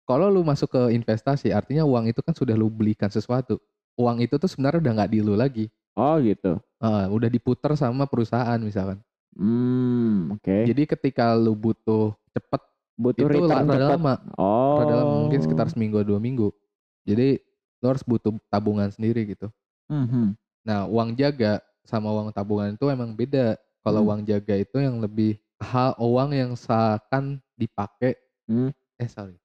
[0.04, 3.58] kalau lu masuk ke investasi artinya uang itu kan sudah lu belikan sesuatu.
[3.96, 5.66] Uang itu tuh sebenarnya udah nggak di lu lagi.
[5.96, 6.60] Oh, gitu.
[6.76, 9.00] Ah, udah diputer sama perusahaan misalkan.
[9.36, 10.56] Hmm, oke.
[10.64, 12.62] Jadi ketika lu butuh cepet
[12.96, 13.92] Butuh itu return rada cepat.
[13.92, 14.80] lama, Oh.
[14.80, 16.48] rada lama mungkin sekitar seminggu dua minggu.
[17.04, 17.36] Jadi
[17.78, 19.52] lu harus butuh tabungan sendiri gitu.
[19.92, 20.28] Hmm, hmm.
[20.64, 23.60] Nah, uang jaga sama uang tabungan itu emang beda.
[23.84, 24.08] Kalau Hmm.
[24.08, 28.16] uang jaga itu yang lebih hal uang yang seakan dipakai
[28.48, 28.72] Hmm.
[28.96, 29.36] eh sorry.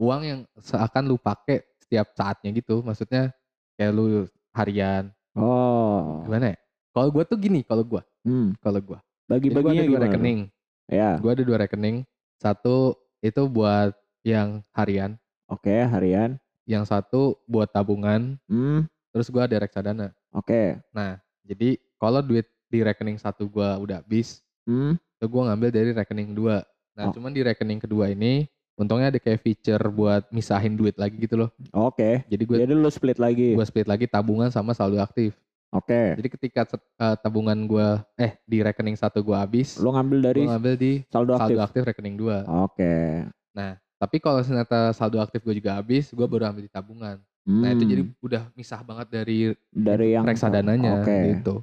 [0.00, 2.80] Uang yang seakan lu pakai setiap saatnya gitu.
[2.80, 3.30] Maksudnya
[3.76, 5.12] kayak lu harian.
[5.36, 6.24] Oh.
[6.24, 6.58] Gimana ya?
[6.90, 8.56] Kalau gua tuh gini, kalau gua, Hmm.
[8.58, 8.98] kalau gua.
[9.24, 10.06] Gua Bagi-baginya ada dua gimana?
[10.06, 10.40] rekening.
[10.84, 11.96] Ya, Gua ada dua rekening.
[12.36, 16.36] Satu itu buat yang harian, oke harian.
[16.64, 20.12] yang satu buat tabungan, Hmm, terus gua ada reksadana.
[20.30, 20.76] oke.
[20.90, 25.90] Nah, jadi kalau duit di rekening satu gua udah habis, Hmm, itu gue ngambil dari
[25.92, 26.64] rekening dua.
[26.92, 27.12] Nah, Oh.
[27.12, 31.50] cuman di rekening kedua ini, untungnya ada kayak feature buat misahin duit lagi gitu loh.
[31.70, 32.24] oke.
[32.24, 33.52] Jadi gue Jadi lu split lagi.
[33.52, 35.36] gue split lagi tabungan sama saldo aktif.
[35.74, 36.14] Oke.
[36.14, 40.50] Jadi ketika eh, tabungan gue eh di rekening satu gue habis, Lu ngambil dari gue
[40.50, 41.42] ngambil di saldo aktif.
[41.50, 42.46] saldo aktif rekening dua.
[42.46, 43.26] Oke.
[43.50, 47.18] Nah, tapi kalau ternyata saldo aktif gue juga habis, gue baru ambil di tabungan.
[47.44, 51.18] Nah itu Hmm, jadi udah misah banget dari dari yang reksadananya Oke.
[51.36, 51.60] gitu.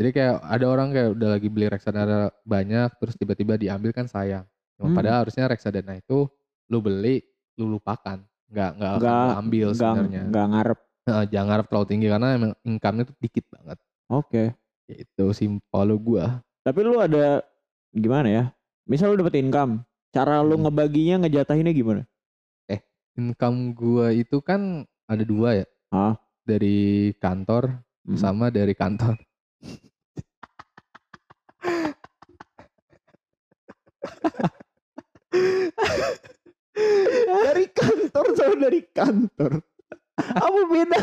[0.00, 4.46] Jadi kayak ada orang kayak udah lagi beli reksadana banyak terus tiba-tiba diambil kan sayang.
[4.74, 4.96] Cuma Hmm.
[4.96, 6.26] Padahal harusnya reksadana itu
[6.72, 7.20] lu beli,
[7.60, 8.22] lu lupakan.
[8.48, 8.92] Nggak nggak
[9.38, 10.22] ambil sebenarnya.
[10.32, 10.78] nggak ngarep.
[11.04, 13.76] Jangan harap terlalu tinggi karena emang income-nya tuh dikit banget.
[14.08, 14.56] Oke.
[14.88, 16.40] Itu simpel lu gua.
[16.64, 17.44] Tapi lu ada
[17.92, 18.44] gimana ya?
[18.88, 20.68] Misal lu dapet income, cara lu Hmm.
[20.68, 22.02] ngebaginya ngejatahinnya gimana?
[23.14, 25.66] Income gua itu kan ada dua ya.
[25.94, 26.18] Hah?
[26.42, 28.18] Dari kantor Hmm.
[28.18, 29.14] sama dari kantor.
[37.46, 39.52] dari kantor sama dari kantor.
[40.14, 40.98] Apa bedanya?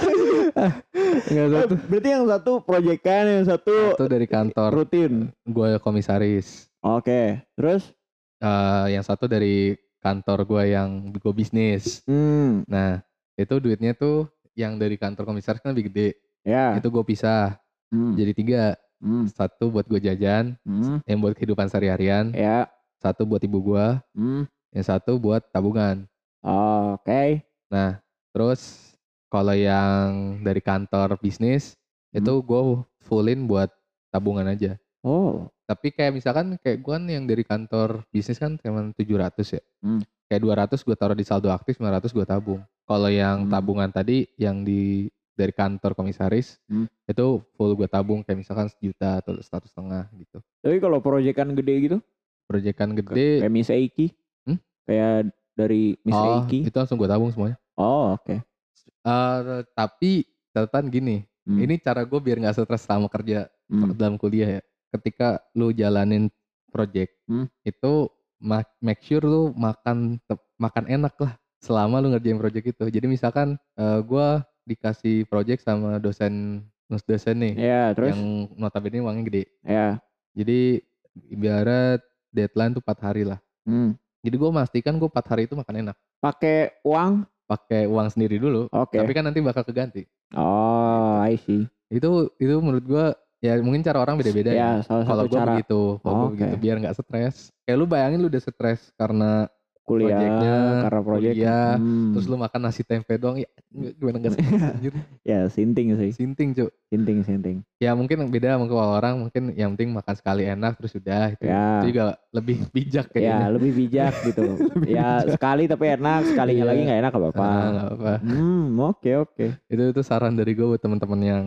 [1.30, 1.74] Enggak satu.
[1.88, 4.70] Berarti yang satu proyekan, yang satu Satu dari kantor.
[4.72, 5.14] rutin.
[5.44, 6.72] Gua komisaris.
[6.80, 7.44] Oke.
[7.54, 7.92] Terus?
[8.40, 12.02] Eh, yang satu dari kantor gua yang gue bisnis.
[12.08, 12.66] Hmm.
[12.66, 13.04] Nah,
[13.36, 16.10] itu duitnya tuh yang dari kantor komisaris kan lebih gede.
[16.42, 16.74] Ya.
[16.74, 17.60] Itu gue pisah
[17.92, 18.16] Hmm.
[18.16, 18.64] jadi tiga.
[19.02, 19.26] Hmm.
[19.26, 21.02] satu buat gue jajan, Hmm.
[21.10, 22.70] yang buat kehidupan sehari-harian, Ya.
[23.02, 24.46] satu buat ibu gue, Hmm.
[24.70, 26.06] yang satu buat tabungan.
[26.46, 27.42] Oh, Oke.
[27.68, 27.98] Nah,
[28.30, 28.91] terus
[29.32, 30.10] kalau yang
[30.44, 31.80] dari kantor bisnis
[32.12, 32.20] Hmm.
[32.20, 32.62] itu gue
[33.02, 33.72] fullin buat
[34.12, 34.76] tabungan aja.
[35.00, 35.48] Oh.
[35.64, 39.64] Tapi kayak misalkan kayak gue kan yang dari kantor bisnis kan cuma 700 ya.
[39.80, 40.04] Hmm.
[40.28, 42.60] Kayak 200 gue taruh di saldo aktif, 900 gue tabung.
[42.84, 43.50] Kalau yang Hmm.
[43.50, 46.92] tabungan tadi yang di dari kantor komisaris Hmm.
[47.08, 50.44] itu full gue tabung kayak misalkan sejuta atau satu setengah gitu.
[50.60, 51.98] Tapi kalau proyekan gede gitu,
[52.44, 54.12] Proyekan kayak gede, Miss Eiki,
[54.44, 54.60] Hmm?
[54.84, 56.68] kayak dari Miss oh Eiki.
[56.68, 57.56] itu langsung gue tabung semuanya.
[57.80, 58.44] Oh, oke.
[58.84, 59.40] Eh,
[59.72, 61.58] tapi catatan gini, Hmm.
[61.58, 63.96] ini cara gue biar nggak stres selama kerja Hmm.
[63.96, 64.62] dalam kuliah ya.
[64.92, 66.30] Ketika lu jalanin
[66.70, 67.50] project Hmm.
[67.62, 70.22] itu ma- make sure lu makan
[70.56, 72.86] makan enak lah selama lu ngerjain project itu.
[72.90, 78.22] Jadi misalkan eh, gua dikasih project sama dosen nus dosen nih Ya, terus yang
[78.54, 79.44] notabene uangnya gede.
[79.64, 79.98] ya.
[80.32, 80.84] Jadi
[81.28, 83.40] ibarat deadline tuh 4 hari lah.
[83.64, 83.96] Hmm.
[84.22, 85.98] Jadi gue memastikan gue 4 hari itu makan enak.
[86.20, 87.26] Pakai uang?
[87.52, 88.72] Pakai uang sendiri dulu.
[88.72, 88.96] Oke.
[88.96, 90.08] Tapi kan nanti bakal keganti.
[90.32, 91.68] Oh, I see.
[91.92, 93.06] Itu itu menurut gua
[93.44, 94.60] ya mungkin cara orang beda-beda ya.
[94.60, 96.36] Ya, salah Kalau satu cara begitu, kalau gua Oke.
[96.40, 97.52] begitu biar nggak stres.
[97.68, 101.34] Kayak lu bayangin lu udah stres karena kuliah projectnya, karena proyek.
[101.34, 102.12] kuliah, Hmm.
[102.14, 103.50] terus lu makan nasi tempe doang ya
[103.92, 104.94] gimana nggak stres anjir.
[105.22, 106.70] ya sinting sih, Sinting, Cuk.
[106.86, 107.58] sinting sinting.
[107.78, 111.44] Ya mungkin beda mungkin kalau orang mungkin yang penting makan sekali enak terus udah itu.
[111.44, 111.64] Ya.
[111.78, 113.48] Itu juga lebih bijak Ya, kayaknya.
[113.50, 114.44] lebih bijak gitu.
[114.86, 116.70] ya, sekali tapi enak, sekalinya Iya.
[116.70, 117.42] lagi nggak enak apa-apa.
[117.42, 118.14] Ah, nggak apa-apa.
[118.22, 119.46] Hmm, oke oke.
[119.66, 121.46] Itu itu saran dari gue buat teman-teman yang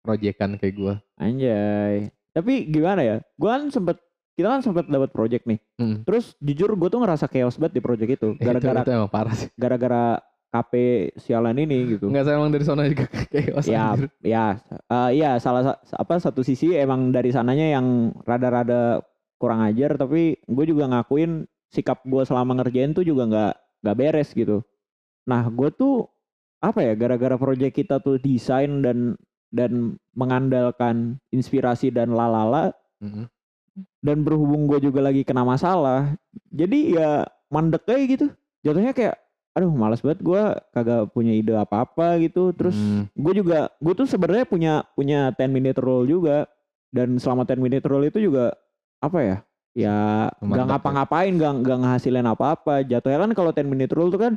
[0.00, 0.94] proyekan kayak gue.
[1.16, 2.08] Anjay.
[2.30, 3.16] Tapi gimana ya?
[3.34, 3.98] Gua kan sempet
[4.34, 5.58] kita kan sempet dapat project nih.
[5.78, 6.02] Hmm.
[6.02, 8.28] Terus jujur gue tuh ngerasa chaos banget di project itu.
[8.42, 9.48] Gara-gara itu emang parah sih.
[9.54, 10.18] gara-gara
[10.50, 10.72] KP
[11.18, 12.06] sialan ini gitu.
[12.06, 16.42] Enggak saya emang dari sana juga kayak ya, ya, eh, iya salah sa- apa satu
[16.42, 17.86] sisi emang dari sananya yang
[18.22, 19.02] rada-rada
[19.34, 24.30] kurang ajar, tapi gue juga ngakuin sikap gue selama ngerjain tuh juga nggak nggak beres
[24.30, 24.62] gitu.
[25.26, 26.06] Nah, gue tuh
[26.62, 29.18] apa ya gara-gara project kita tuh desain dan
[29.50, 33.26] dan mengandalkan inspirasi dan lalala Mm-mm.
[34.02, 36.14] Dan berhubung gue juga lagi kena masalah
[36.54, 37.08] jadi ya
[37.50, 38.26] mandek kayak gitu.
[38.64, 39.18] Jatuhnya kayak
[39.54, 40.42] aduh malas banget gue
[40.74, 42.50] kagak punya ide apa-apa gitu.
[42.54, 43.06] Terus Hmm.
[43.14, 46.50] gue juga gue tuh sebenarnya punya punya 10 minute rule juga.
[46.94, 48.54] Dan selama 10 minute rule itu juga
[49.02, 49.36] apa ya
[49.74, 49.96] ya
[50.38, 52.82] nggak ngapa-ngapain nggak nggak ngehasilin apa-apa.
[52.86, 54.34] Jatuhnya kan kalau 10 minute rule tuh kan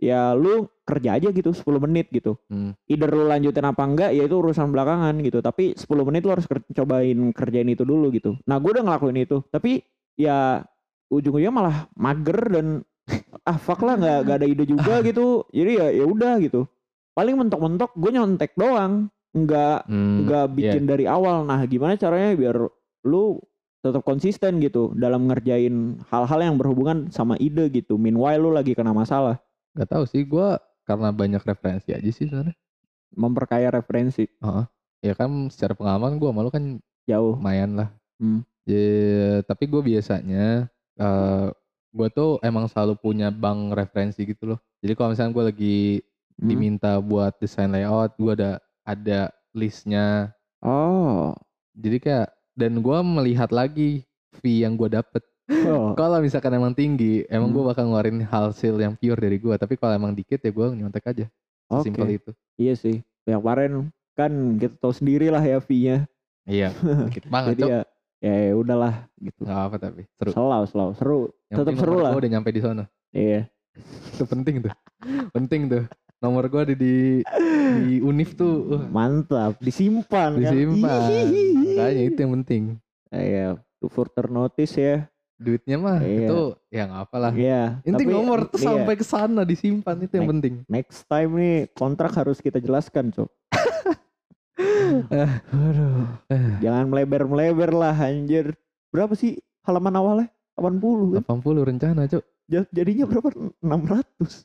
[0.00, 2.40] ya lu kerja aja gitu 10 menit gitu.
[2.48, 2.72] Hmm.
[2.84, 5.38] either lu lanjutin apa enggak ya itu urusan belakangan gitu.
[5.38, 8.40] Tapi 10 menit lu harus ker- cobain kerjain itu dulu gitu.
[8.42, 9.44] Nah gue udah ngelakuin itu.
[9.46, 10.64] Tapi ya
[11.06, 12.66] ujung-ujungnya malah mager dan
[13.44, 15.44] ah fuck lah nggak nggak ada ide juga gitu.
[15.50, 16.64] Jadi ya ya udah gitu.
[17.12, 19.12] Paling mentok-mentok gue nyontek doang.
[19.30, 20.24] Nggak Hmm.
[20.24, 21.44] nggak bikin dari awal.
[21.44, 22.56] Nah gimana caranya biar
[23.04, 23.36] lu
[23.78, 25.72] tetap konsisten gitu dalam ngerjain
[26.08, 27.94] hal-hal yang berhubungan sama ide gitu.
[27.94, 29.38] Meanwhile lu lagi kena masalah.
[29.72, 30.48] Gak tahu sih gue
[30.88, 32.56] karena banyak referensi aja sih sebenarnya.
[33.08, 34.28] memperkaya referensi
[35.00, 37.88] Ya kan secara pengalaman gue malu kan jauh lumayan lah.
[38.20, 38.42] Hmm.
[38.68, 41.46] Ya, tapi gue biasanya eh
[41.88, 44.58] gue tuh emang selalu punya bank referensi gitu loh.
[44.84, 45.78] Jadi kalau misalnya gue lagi
[46.38, 46.46] Hmm.
[46.54, 49.20] diminta buat desain layout, gue ada ada
[49.50, 50.30] listnya.
[50.62, 51.34] Oh.
[51.74, 54.06] Jadi kayak dan gue melihat lagi
[54.38, 55.22] fee yang gue dapet.
[55.48, 55.92] Oh.
[56.00, 57.56] Kalau misalkan emang tinggi, emang Hmm.
[57.56, 59.54] gue bakal ngeluarin hasil yang pure dari gue.
[59.56, 61.26] Tapi kalau emang dikit ya gue nyontek aja.
[61.72, 61.88] Oke.
[61.88, 62.30] Simpel itu.
[62.60, 62.96] Iya sih.
[63.24, 63.72] Yang kemarin
[64.12, 66.04] kan kita tahu sendiri lah ya fee-nya.
[66.44, 66.72] Iya,
[67.08, 67.56] dikit banget.
[67.56, 67.70] Jadi Cok.
[67.70, 67.80] ya
[68.18, 69.40] ya ya udahlah gitu.
[69.44, 70.30] Nggak apa tapi seru.
[70.32, 71.20] Selalu selalu seru.
[71.48, 72.10] Yang tetap seru lah.
[72.12, 72.84] gua udah nyampe di sana.
[73.12, 73.40] Iya.
[74.16, 74.72] Itu penting tuh.
[75.30, 75.84] penting tuh.
[76.18, 77.22] Nomor gua ada di
[77.78, 78.84] di Unif tuh.
[78.90, 80.40] Mantap, disimpan kan.
[80.40, 81.08] disimpan.
[81.78, 82.62] Makanya itu yang penting.
[83.08, 85.06] Iya, to further notice ya.
[85.38, 86.26] Duitnya mah Iya.
[86.26, 87.30] itu ya nggak apalah.
[87.30, 87.78] Iya.
[87.86, 90.32] Inti tapi, nomor tuh iya, sampai ke sana disimpan itu yang Naik.
[90.34, 90.54] penting.
[90.66, 93.30] next time nih kontrak harus kita jelaskan, Cok.
[95.54, 96.06] Aduh.
[96.58, 98.58] Jangan melebar-melebar lah anjir.
[98.90, 100.28] Berapa sih halaman awalnya?
[100.58, 101.22] 80 kan?
[101.22, 102.00] 80 rencana.
[102.10, 103.30] Ja- Jadinya berapa?
[103.62, 104.42] 600.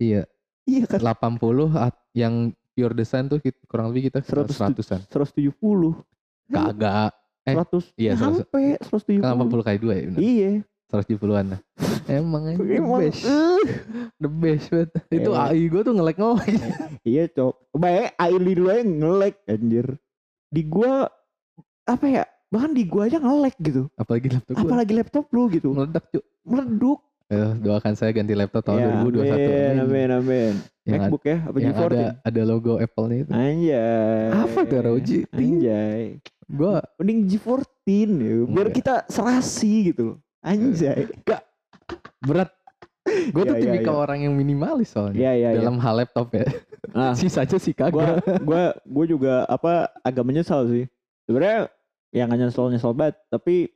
[0.00, 0.24] Iya,
[0.64, 0.98] Iya kan?
[0.98, 3.36] 80 at- yang pure design tuh
[3.68, 5.00] kurang lebih kita 100 seratusan.
[5.12, 5.92] 170.
[6.48, 7.12] Kagak.
[7.42, 7.90] Eh, 100.
[7.98, 8.46] iya, 100.
[8.46, 9.18] Sampai 170.
[9.18, 10.20] Kan 80 kali dua ya benar.
[10.22, 10.50] Iya.
[10.92, 11.60] 170-an lah.
[12.04, 13.22] Emang aja the best.
[14.20, 14.90] The best banget.
[15.08, 15.30] Itu.
[15.32, 16.44] AI gue tuh nge-lag ngomong.
[17.08, 17.54] Iya cok.
[17.74, 19.86] Baik Aili dulu aja nge-lag anjir.
[20.52, 21.08] Di gua
[21.88, 22.24] apa ya?
[22.52, 23.88] Bahkan di gua aja nge-lag gitu.
[23.96, 24.62] Apalagi laptop gue.
[24.62, 25.68] Apalagi laptop lu gitu.
[25.72, 26.22] Meledak cuy.
[26.44, 27.00] Meleduk.
[27.32, 29.32] Eh, doakan saya ganti laptop tahun Ya, 2021.
[29.32, 30.52] Amin, amin, amin.
[30.84, 31.88] Yang, MacBook ya, apa yang G14?
[31.88, 33.30] ada ada logo Apple-nya itu.
[33.32, 34.28] Anjay.
[34.36, 35.10] Apa tuh, ROG?
[35.32, 36.02] Anjay.
[36.52, 37.64] Gue Mending G14
[38.12, 38.36] ya.
[38.44, 38.74] Biar Iya.
[38.76, 40.20] kita serasi gitu.
[40.44, 41.08] Anjay.
[42.20, 42.50] berat.
[43.02, 44.02] Gue tuh Iya, iya, tipikal iya.
[44.04, 45.18] orang yang minimalis soalnya.
[45.18, 45.58] Iya iya iya.
[45.58, 46.46] Dalam hal laptop ya.
[46.92, 48.16] Ah, Sisanya sih gua kagak.
[48.44, 50.84] gua gua juga apa agak menyesal sih.
[51.26, 51.66] Sebenarnya
[52.12, 53.72] yang nggak nyesel nyesel banget, tapi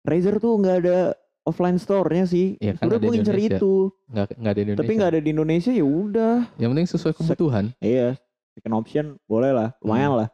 [0.00, 0.98] Razer tuh nggak ada
[1.42, 2.56] offline store-nya sih.
[2.56, 4.80] Iya, kan ada gue ngincer itu, Nggak, nggak ada di Indonesia.
[4.80, 6.34] tapi nggak ada di Indonesia ya udah.
[6.56, 7.64] Yang penting sesuai kebutuhan.
[7.80, 8.08] Iya,
[8.54, 10.28] second option boleh lah, lumayan lah.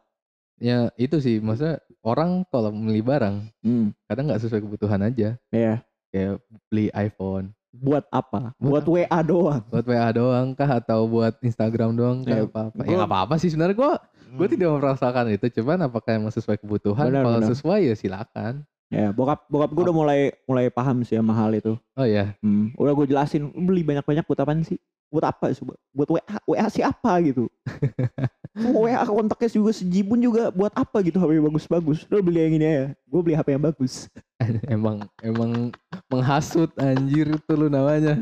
[0.59, 1.37] Ya itu sih.
[1.39, 3.37] Maksudnya orang kalau beli barang.
[3.61, 5.37] Hmm, Kadang nggak sesuai kebutuhan aja.
[5.51, 5.85] iya.
[6.09, 7.53] Kayak beli iPhone.
[7.71, 8.57] Buat apa?
[8.57, 9.63] Buat Buat, WA doang.
[9.69, 10.81] Buat WA doang kah?
[10.81, 12.33] Atau buat Instagram doang kah?
[12.35, 12.73] Ya, apa-apa.
[12.79, 13.93] Ya gua- nggak apa-apa sih sebenarnya gue
[14.27, 17.49] gue tidak merasakan itu cuman apakah emang sesuai kebutuhan Benar, kalau benar.
[17.49, 18.55] sesuai ya silakan
[18.87, 21.73] Ya, bokap bokap gue udah mulai mulai paham sih sama hal itu.
[21.95, 24.77] oh ya Hmm, udah gue jelasin beli banyak-banyak buat apaan sih?
[25.09, 25.51] Buat apa?
[25.91, 27.49] Buat WA, WA siapa gitu?
[28.57, 32.09] Semua WA kontaknya juga sejibun juga buat apa gitu HP bagus-bagus?
[32.09, 32.85] Lo beli yang ini ya.
[33.05, 34.09] Gue beli HP yang bagus.
[34.69, 35.73] emang emang
[36.09, 38.21] menghasut anjir itu lu namanya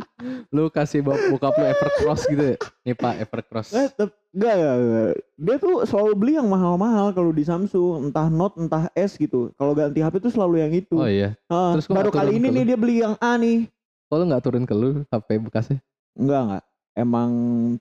[0.51, 5.13] lu kasih bokap lu Evercross gitu ya nih pak Evercross Eh, tep, enggak, enggak.
[5.35, 9.51] Dia tuh selalu beli yang mahal-mahal kalau di Samsung, entah Note, entah S gitu.
[9.55, 10.95] Kalau ganti HP tuh selalu yang itu.
[10.95, 13.67] oh iya Ah, Terus baru kali ini nih dia beli yang A nih.
[14.07, 15.79] kok lu nggak turun ke lu HP bekasnya
[16.15, 16.65] Enggak, enggak.
[16.95, 17.31] Emang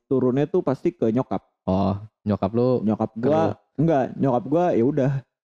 [0.09, 1.52] turunnya tuh pasti ke nyokap.
[1.65, 5.12] Oh nyokap lu Nyokap gua enggak, nyokap gua ya udah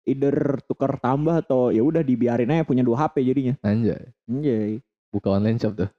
[0.07, 3.53] either tuker tambah atau ya udah dibiarin aja punya dua HP jadinya.
[3.61, 4.79] anjay Anjay.
[5.11, 5.89] buka online shop tuh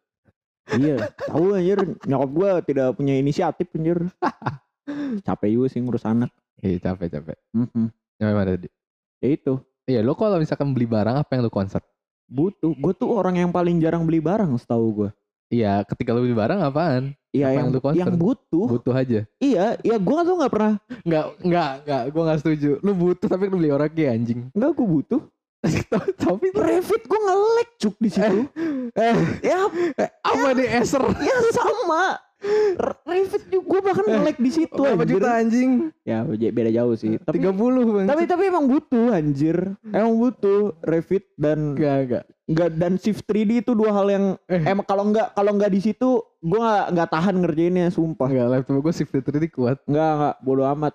[0.77, 4.05] iya, tahu anjir nyokap gua tidak punya inisiatif anjir.
[5.27, 6.33] Capek juga sih ngurus anak.
[6.61, 7.88] iya capek capek Mhm.
[8.18, 8.68] nyampe mana tadi
[9.18, 11.83] Ya itu, iya lu kalau misalkan beli barang apa yang lu concern
[12.25, 12.71] butuh.
[12.77, 15.11] Gue tuh orang yang paling jarang beli barang setahu gua.
[15.48, 18.66] Iya ketika lu beli barang apaan Iya Apa yang yang yang butuh.
[18.72, 20.74] butuh aja Iya, iya gua tuh nggak pernah.
[21.04, 22.70] Enggak, enggak, enggak, gue gak setuju.
[22.80, 24.40] Lu butuh tapi lu beli orang kayak anjing.
[24.56, 25.20] Enggak gua butuh.
[26.24, 28.40] tapi Revit gua nge-lag cuk di situ.
[28.96, 29.61] eh, ya,
[30.24, 31.02] apa nih Acer?
[31.20, 32.16] ya sama.
[32.79, 35.12] R- Revit juga gua bahkan nge-lag di situ Berapa anjir.
[35.12, 35.70] juta anjing?
[36.03, 37.18] Ya be- beda jauh sih.
[37.18, 37.51] Tapi 30
[37.88, 38.07] bang.
[38.07, 39.57] tapi tapi emang butuh anjir.
[39.85, 42.24] Emang butuh Revit dan enggak, enggak.
[42.44, 44.62] enggak dan Shift 3D itu dua hal yang Eh.
[44.64, 48.29] emang kalau enggak kalau enggak di situ gua nggak nggak tahan ngerjainnya sumpah.
[48.29, 49.83] Enggak, laptop gue shift 3D kuat.
[49.85, 50.94] Enggak enggak bodo amat.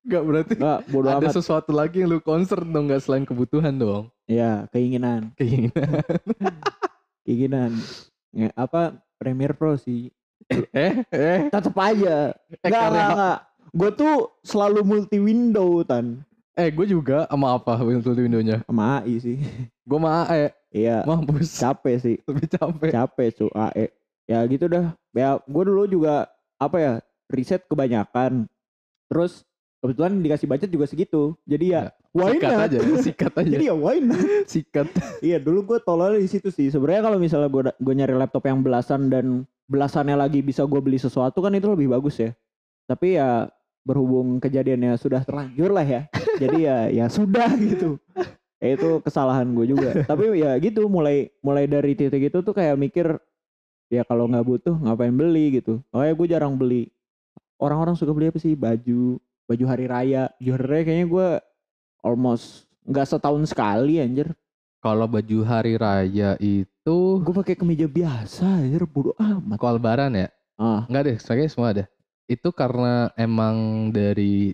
[0.00, 1.32] Enggak berarti Enggak bodo ada amat.
[1.34, 4.12] sesuatu lagi yang lu concern dong enggak selain kebutuhan dong.
[4.24, 5.32] Ya, keinginan.
[5.34, 6.04] Keinginan.
[7.24, 7.72] Keinginan.
[8.30, 8.82] Nge- apa
[9.16, 10.12] Premiere Pro sih.
[10.50, 11.38] Eh, eh.
[11.48, 12.32] Tetep aja.
[12.32, 13.38] Eh, Enggak karya- enggak enggak.
[13.68, 18.66] Gue tuh selalu multi window tan Eh, gue juga sama apa untuk windownya?
[18.66, 19.38] sama AI sih.
[19.86, 21.54] Gue sama AE, Iya, mampus.
[21.54, 22.16] capek sih.
[22.26, 22.90] Lebih capek.
[22.90, 23.86] capek cu AE
[24.26, 26.92] ya gitu dah ya gue dulu juga apa ya
[27.26, 28.44] riset kebanyakan
[29.06, 29.40] terus
[29.80, 31.82] kebetulan dikasih budget juga segitu jadi ya
[32.12, 33.48] why Sikat not aja, sikat aja.
[33.48, 34.84] jadi ya why not Sikat.
[35.24, 38.60] iya dulu gue tolol di situ sih sebenarnya kalau misalnya gue gue nyari laptop yang
[38.60, 42.32] belasan dan belasannya lagi bisa gue beli sesuatu kan itu lebih bagus ya.
[42.88, 43.52] Tapi ya
[43.84, 46.04] berhubung kejadiannya sudah terlanjur lah ya
[46.42, 48.00] jadi ya ya sudah gitu.
[48.58, 49.94] Ya itu kesalahan gue juga.
[50.10, 53.20] Tapi ya gitu mulai mulai dari titik itu tuh kayak mikir
[53.92, 55.84] ya kalau nggak butuh ngapain beli gitu.
[55.94, 56.90] Oh ya gue jarang beli.
[57.60, 58.56] Orang-orang suka beli apa sih?
[58.56, 60.32] Baju baju hari raya.
[60.40, 61.28] Baju hari raya kayaknya gue
[62.02, 64.32] almost nggak setahun sekali anjir.
[64.78, 70.28] Kalau baju hari raya itu gue pakai kemeja biasa anjir bodo amat kalau lebaran ya?
[70.58, 71.84] ah Enggak deh, sebagai semua ada.
[72.28, 74.52] Itu karena emang dari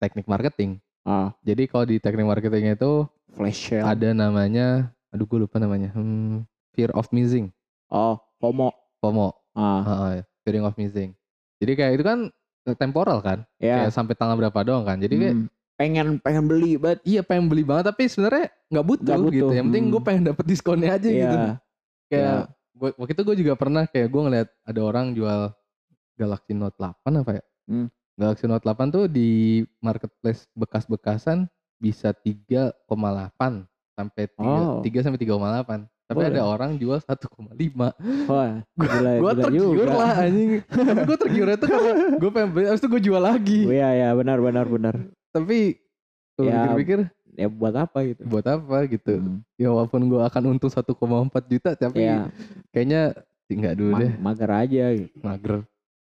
[0.00, 0.78] teknik marketing.
[1.06, 5.92] ah Jadi kalau di teknik marketing itu flash sale ada namanya, aduh gue lupa namanya,
[5.94, 6.42] hmm,
[6.74, 7.52] fear of missing,
[7.92, 11.12] oh FOMO FOMO, ah Heeh, fearing of missing.
[11.62, 12.18] Jadi kayak itu kan
[12.76, 14.98] temporal kan, ya kayak sampai tanggal berapa doang kan.
[14.98, 15.48] Jadi kayak Hmm.
[15.76, 19.46] Pengen pengen beli banget iya pengen beli banget tapi sebenarnya nggak butuh, butuh, gitu.
[19.52, 19.92] Yang penting hmm.
[19.92, 21.48] gue pengen dapet diskonnya aja Iya, gitu.
[22.06, 22.42] Kayak ya.
[22.74, 25.40] gua, waktu itu gue juga pernah kayak gue ngeliat ada orang jual
[26.16, 27.44] Galaxy Note 8 apa ya?
[27.68, 27.86] Hmm.
[28.16, 31.44] Galaxy Note 8 tuh di marketplace bekas-bekasan
[31.76, 32.72] bisa 3,8
[33.92, 34.80] sampai 3, Oh.
[34.80, 35.84] 3 sampai 3,8.
[36.06, 36.38] Tapi Boleh.
[36.38, 37.90] ada orang jual 1,5.
[38.30, 40.62] wah gila, Gue tergiur lah anjing.
[40.70, 43.60] Tapi gue tergiur itu karena gue pengen beli, abis itu gue jual lagi.
[43.66, 44.94] Iya ya benar benar benar.
[45.36, 45.76] Tapi
[46.32, 46.98] kalau Ya, pikir-pikir
[47.36, 48.24] Ya buat apa gitu?
[48.24, 49.12] buat apa gitu.
[49.20, 49.44] Hmm.
[49.54, 50.88] Ya walaupun gue akan untung 1,4
[51.44, 52.32] juta tapi Ya
[52.72, 53.12] kayaknya
[53.46, 54.12] enggak dulu ma- deh.
[54.16, 55.16] mager aja gitu.
[55.20, 55.54] Mager.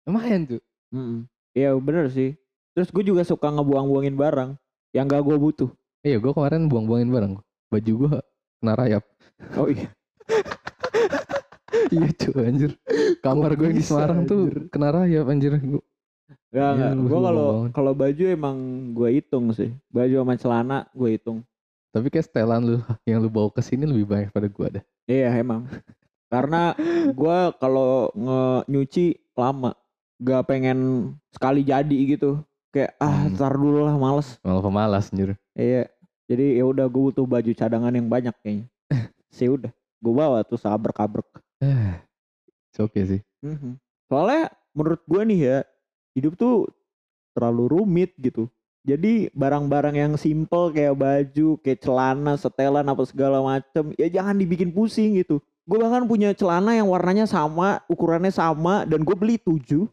[0.04, 0.60] Lumayan tuh.
[0.92, 1.24] Mm-mm.
[1.50, 2.36] Iya bener sih.
[2.72, 4.50] Terus gue juga suka ngebuang-buangin barang
[4.92, 5.70] yang gak gue butuh.
[6.02, 7.32] Iya gue kemarin buang-buangin barang.
[7.72, 8.12] Baju gue
[8.60, 9.04] kena rayap.
[9.56, 9.88] Oh iya.
[11.88, 12.72] iya cuy anjir.
[13.18, 15.56] Kamar gue di Semarang tuh kena rayap anjir.
[16.54, 18.56] Gua- Ya Iya, Gue kalau kalau baju emang
[18.94, 19.74] gue hitung sih.
[19.90, 21.42] Baju sama celana gue hitung.
[21.90, 22.78] Tapi kayak setelan lu
[23.10, 24.84] yang lu bawa ke sini lebih banyak pada gua dah.
[25.04, 25.66] Iya emang.
[26.26, 26.74] Karena
[27.10, 29.74] gue kalau nge nyuci lama,
[30.16, 30.78] gak pengen
[31.30, 32.38] sekali jadi gitu.
[32.70, 33.34] Kayak ah Hmm.
[33.34, 34.38] ntar dulu lah males.
[34.40, 35.34] Malah pemalas anjir.
[35.54, 35.90] Iya.
[36.24, 38.66] Jadi ya udah gue butuh baju cadangan yang banyak kayaknya.
[39.28, 39.70] Sih udah.
[39.98, 41.26] Gue bawa tuh sabrek-abrek.
[41.58, 41.98] Eh,
[42.70, 43.20] it's okay sih.
[43.40, 43.78] Mhm.
[44.06, 45.58] Soalnya menurut gue nih ya,
[46.14, 46.70] hidup tuh
[47.34, 48.46] terlalu rumit gitu.
[48.84, 54.68] Jadi barang-barang yang simple kayak baju, kayak celana, setelan apa segala macem, ya jangan dibikin
[54.68, 55.40] pusing gitu.
[55.64, 59.88] Gue bahkan punya celana yang warnanya sama, ukurannya sama, dan gue beli tujuh.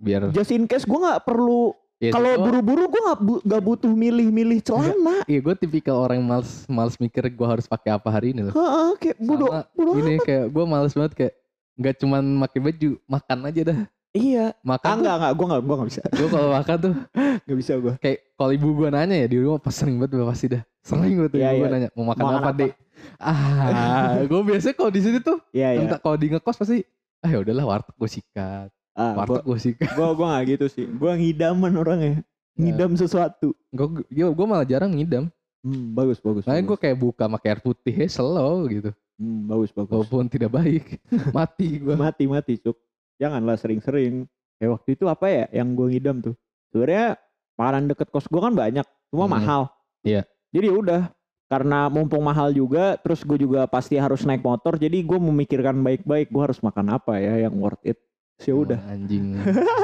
[0.00, 4.64] Biar Just in case gue nggak perlu, ya, kalau buru-buru gue nggak bu- butuh milih-milih
[4.64, 5.28] celana.
[5.28, 8.56] Iya gue tipikal orang yang males males mikir gue harus pakai apa hari ini loh.
[8.56, 9.52] Heeh, kayak bodoh.
[9.76, 11.34] Ini kayak gue males banget kayak
[11.76, 13.80] nggak cuman pakai baju, makan aja dah.
[14.12, 14.52] Iya.
[14.60, 16.02] Makan Ah tuh, enggak, enggak, gue enggak, gue enggak bisa.
[16.06, 16.94] gue kalau makan tuh
[17.44, 17.94] Enggak bisa gue.
[17.98, 20.62] kayak kalau ibu gue nanya ya di rumah pas sering banget gua pasti dah.
[20.80, 21.68] Sering Iya, ibu gue iya.
[21.68, 22.72] nanya mau makan apa, apa?" dek.
[23.18, 25.80] Ah, gue biasanya kalau di sini tuh Iya, iya.
[25.80, 26.84] entah kalau di ngekos pasti
[27.18, 29.90] ah ya udahlah warteg gue sikat, Ah, gua, warteg gue sikat.
[29.90, 30.84] gue gue nggak gitu sih.
[30.86, 32.20] Gue ngidaman orangnya.
[32.52, 33.56] Ngidam sesuatu.
[33.70, 35.32] Gue gue malah jarang ngidam.
[35.62, 36.42] Hmm, bagus, bagus.
[36.42, 36.82] Makanya gue bagus.
[36.82, 38.90] kayak buka pakai air putih slow gitu.
[39.16, 39.88] Hmm, bagus, bagus.
[39.88, 40.98] Walaupun tidak baik,
[41.32, 41.94] mati gue.
[41.94, 42.74] Mati, mati, cuk.
[43.20, 44.24] Janganlah sering-sering.
[44.56, 46.34] Kayak waktu itu apa ya yang gue ngidam tuh?
[46.70, 47.18] Sebenarnya
[47.58, 49.34] makanan deket kos gue kan banyak, cuma Hmm.
[49.36, 49.62] mahal.
[50.02, 50.22] Iya.
[50.52, 51.02] Jadi ya udah,
[51.48, 56.32] karena mumpung mahal juga, terus gue juga pasti harus naik motor, jadi gue memikirkan baik-baik,
[56.32, 58.00] gue harus makan apa ya yang worth it.
[58.42, 59.26] Ya udah, Emang Anjing.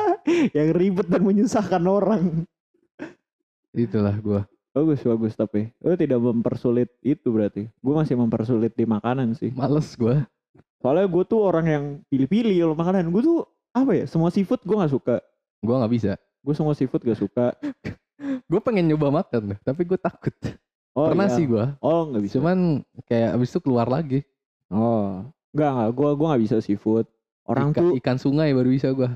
[0.57, 2.49] yang ribet dan menyusahkan orang.
[3.71, 4.41] Itulah gue.
[4.75, 5.71] Bagus, bagus tapi.
[5.83, 7.67] Lu tidak mempersulit itu berarti.
[7.83, 9.51] Gue masih mempersulit di makanan sih.
[9.55, 10.23] Males gue.
[10.79, 13.11] Soalnya gue tuh orang yang pilih-pilih kalau makanan.
[13.11, 13.39] Gue tuh
[13.71, 15.17] apa ya, semua seafood gue gak suka.
[15.59, 16.13] Gue nggak bisa.
[16.41, 17.55] Gue semua seafood gak suka.
[18.51, 20.35] Gue pengen nyoba makan, tapi gue takut.
[20.91, 21.37] Oh, Pernah iya.
[21.37, 21.65] sih gue.
[21.79, 22.35] Oh gak bisa.
[22.39, 24.27] Cuman kayak abis itu keluar lagi.
[24.67, 25.23] Oh.
[25.51, 25.91] Enggak, enggak.
[25.95, 27.07] Gue gua gak bisa seafood.
[27.45, 29.07] Orang Ika- tuh ikan sungai baru bisa gue.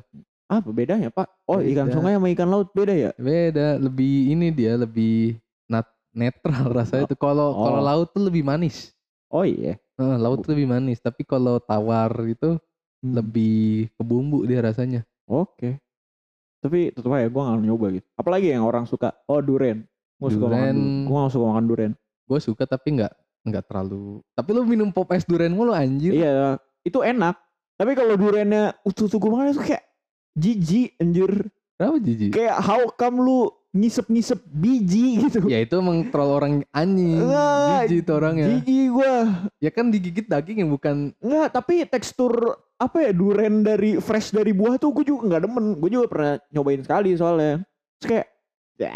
[0.46, 1.33] apa bedanya pak?
[1.48, 1.94] Oh ikan Beda.
[1.96, 3.11] sungai sama ikan laut beda ya?
[3.16, 7.16] Beda, lebih ini dia lebih nat- netral rasanya tuh.
[7.16, 7.85] Kalau kalau Oh.
[7.85, 8.92] laut tuh lebih manis.
[9.27, 9.81] Oh iya.
[10.02, 12.58] Eh, laut tuh lebih manis, tapi kalau tawar itu
[13.02, 13.18] Hmm.
[13.18, 15.02] lebih ke bumbu dia rasanya.
[15.26, 15.82] Oke.
[16.62, 18.06] Tapi tetep aja gue gak nyoba gitu.
[18.14, 19.10] Apalagi yang orang suka.
[19.26, 19.82] Oh duren.
[20.22, 20.78] Gue suka makan Durian.
[21.10, 21.92] Gue gak suka makan duren.
[22.30, 23.12] Gue suka tapi nggak
[23.42, 24.22] nggak terlalu.
[24.38, 26.14] Tapi lu minum pop es durian mulu anjir.
[26.14, 27.34] Iya, itu enak.
[27.74, 29.84] Tapi kalau durennya utuh-utuh gue makan itu kayak
[30.38, 31.32] jijik anjir.
[31.74, 32.30] Kenapa jijik?
[32.30, 35.48] Kayak how come lu ngisep-ngisep biji gitu.
[35.48, 37.24] Ya itu emang troll orang anjing.
[37.88, 38.46] Jijik itu orangnya.
[38.61, 39.14] Jijik gue.
[39.64, 42.32] Ya kan digigit daging yang bukan Enggak, tapi tekstur
[42.76, 45.66] apa ya duren dari fresh dari buah tuh gue juga nggak demen.
[45.80, 47.64] Gue juga pernah nyobain sekali soalnya.
[47.96, 48.28] Terus kayak
[48.76, 48.90] ya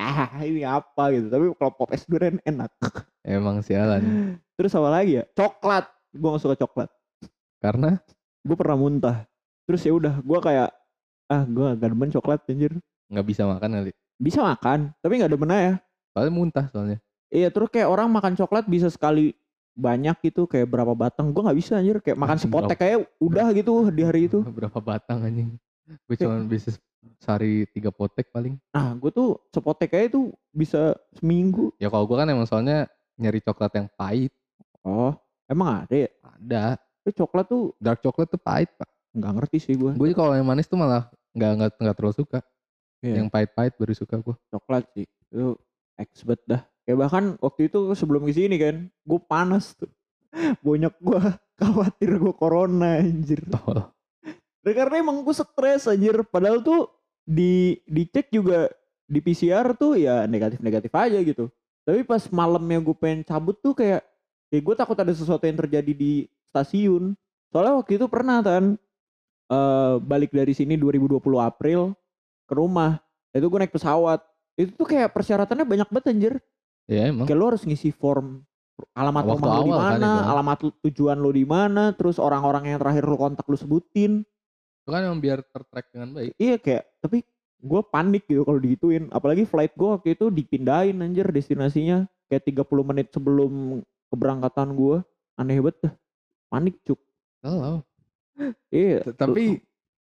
[0.44, 1.26] ini apa gitu.
[1.32, 2.70] Tapi kalau pop es duren enak.
[3.24, 4.36] emang sialan.
[4.60, 5.24] Terus apa lagi ya?
[5.32, 5.88] Coklat.
[6.12, 6.88] Gue gak suka coklat.
[7.60, 8.00] Karena
[8.46, 9.26] Gue pernah muntah.
[9.66, 10.70] Terus ya udah, gue kayak
[11.26, 12.78] ah gue gak demen coklat anjir.
[13.06, 13.92] nggak bisa makan kali.
[14.16, 15.74] Bisa makan, tapi nggak demen aja.
[16.12, 16.98] Soalnya muntah soalnya.
[17.28, 19.34] Iya terus kayak orang makan coklat bisa sekali
[19.76, 23.92] banyak gitu kayak berapa batang gue nggak bisa anjir kayak makan sepotek kayak udah gitu
[23.92, 25.52] di hari itu Berapa batang anjing.
[26.08, 26.72] Gue cuma bisa
[27.20, 28.56] sehari tiga potek paling.
[28.72, 33.38] nah gue tuh sepotek kayak itu bisa seminggu Ya kalau gue kan emang soalnya nyari
[33.38, 34.32] coklat yang pahit.
[34.82, 35.12] oh
[35.46, 36.64] emang ada ya Ada.
[37.04, 38.88] tapi coklat tuh Dark coklat tuh pahit pak.
[39.12, 42.38] nggak ngerti sih gue Gue kalau yang manis tuh malah nggak nggak nggak terlalu suka.
[43.04, 43.24] Iya.
[43.24, 44.36] Yang pahit-pahit baru suka gue.
[44.52, 45.06] coklat sih.
[45.28, 45.60] Itu
[46.00, 46.62] expert dah.
[46.86, 49.90] Kayak bahkan waktu itu sebelum ke sini kan gue panas tuh.
[50.66, 51.20] Banyak gue
[51.60, 53.42] khawatir gue corona anjir.
[53.48, 53.90] Tol.
[54.62, 56.22] Dan karena emang gue stres anjir.
[56.26, 56.88] Padahal tuh
[57.26, 58.70] di dicek juga
[59.06, 61.50] di PCR tuh ya negatif negatif aja gitu.
[61.86, 64.02] Tapi pas malamnya gue pengen cabut tuh kayak
[64.50, 67.14] kayak gue takut ada sesuatu yang terjadi di stasiun.
[67.50, 68.74] Soalnya waktu itu pernah kan
[69.46, 71.94] eh balik dari sini 2020 April
[72.46, 74.22] ke rumah itu gue naik pesawat
[74.54, 76.34] itu tuh kayak persyaratannya banyak banget anjir
[76.86, 77.26] Ya emang.
[77.26, 78.46] kayak lo harus ngisi form
[78.92, 80.28] alamat Waktu rumah lo di kan mana itu.
[80.28, 84.22] alamat lu- tujuan lo di mana terus orang-orang yang terakhir lo kontak lo sebutin
[84.78, 86.32] Itu kan emang biar tertrack dengan baik.
[86.36, 87.26] Iya kayak tapi
[87.58, 89.10] gue panik gitu kalau digituin.
[89.10, 95.02] Apalagi flight gue waktu itu dipindahin anjir destinasinya kayak 30 menit sebelum keberangkatan gue.
[95.34, 95.94] Aneh banget dah.
[96.46, 97.02] Panik cuk.
[97.40, 97.82] Kalau.
[98.68, 99.02] Iya.
[99.10, 99.58] Tapi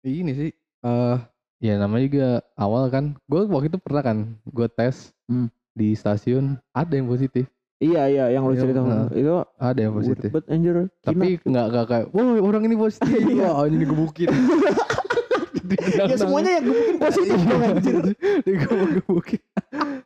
[0.03, 0.51] ini sih.
[0.79, 1.17] eh
[1.59, 3.15] ya namanya juga awal kan.
[3.27, 4.17] Gue waktu itu pernah kan.
[4.47, 5.47] Gue tes Hmm.
[5.71, 7.45] di stasiun ada yang positif.
[7.79, 9.07] Iya iya yang lo Iya, cerita nah.
[9.13, 10.29] itu Ada yang positif.
[10.33, 10.75] banget anjir.
[10.99, 13.07] Tapi nggak nggak kayak, wah orang ini positif.
[13.15, 13.47] Iya.
[13.47, 14.27] Wah ini digebukin.
[16.09, 17.95] ya semuanya yang gebukin positif dong anjir.
[18.45, 19.41] Digebuk-gebukin.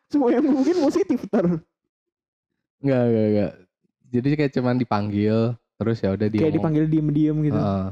[0.05, 1.45] Semua yang gebukin positif ntar.
[2.83, 3.51] Enggak, enggak, enggak.
[4.13, 5.37] Jadi kayak cuman dipanggil
[5.73, 7.57] terus ya udah dia Kayak dipanggil diem-diem gitu.
[7.57, 7.85] Heeh.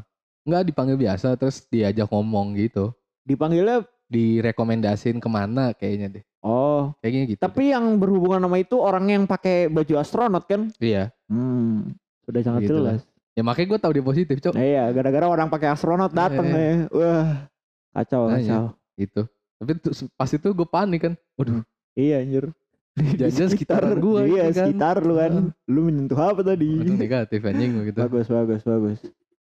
[0.46, 2.94] Enggak dipanggil biasa terus diajak ngomong gitu.
[3.32, 6.24] Dipanggilnya Direkomendasin ke mana kayaknya deh.
[6.42, 7.40] oh, Kayaknya gitu.
[7.40, 7.42] deh.
[7.42, 10.68] tapi yang berhubungan sama itu orang yang pakai baju astronot kan?
[10.78, 11.16] Iya.
[11.26, 13.00] Hmm, sudah sangat Gitu lah.
[13.00, 13.02] jelas.
[13.32, 14.52] Ya makanya gue tahu dia positif, Cok.
[14.52, 16.52] Nah, iya, gara-gara orang pakai astronot dateng Eh.
[16.52, 16.74] nih.
[16.92, 17.48] Wah,
[17.94, 18.64] kacau, Nah, kacau.
[19.00, 19.22] Gitu.
[19.56, 19.72] Tapi
[20.12, 21.14] pas itu gue panik kan.
[21.40, 21.64] Waduh,
[21.94, 22.46] Iya, anjir.
[22.92, 24.68] Di Jangan-jangan sekitaran gua Iya, gitu kan.
[24.68, 25.34] sekitar lu kan.
[25.66, 26.68] Lu menyentuh apa tadi?
[26.76, 28.00] waduh negatif anjing gitu.
[28.02, 29.00] Bagus, bagus, bagus.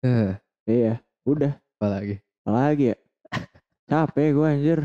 [0.05, 0.37] Eh,
[0.69, 1.57] Iya, udah.
[1.57, 2.15] apa lagi?
[2.45, 2.97] Apa lagi ya?
[3.85, 4.79] Capek gue anjir.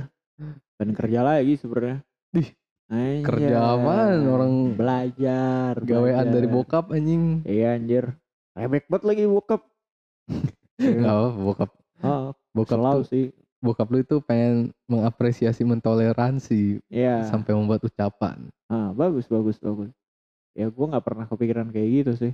[0.79, 1.99] Dan kerja lagi sebenarnya.
[2.31, 2.49] Dih,
[2.89, 3.25] Anjay.
[3.25, 4.19] kerja apaan?
[4.25, 6.33] Orang belajar, Gawean belajar.
[6.33, 7.43] dari bokap anjing.
[7.43, 8.05] Iya anjir.
[8.55, 9.63] Rebek banget lagi bokap.
[10.79, 11.71] Enggak apa bokap.
[11.99, 13.25] Oh, Bokap selalu tuh, sih.
[13.59, 17.27] bokap lu itu pengen mengapresiasi mentoleransi Iya.
[17.27, 18.47] sampai membuat ucapan.
[18.71, 19.91] Ah, bagus, bagus, bagus.
[20.55, 22.33] Ya gue nggak pernah kepikiran kayak gitu sih.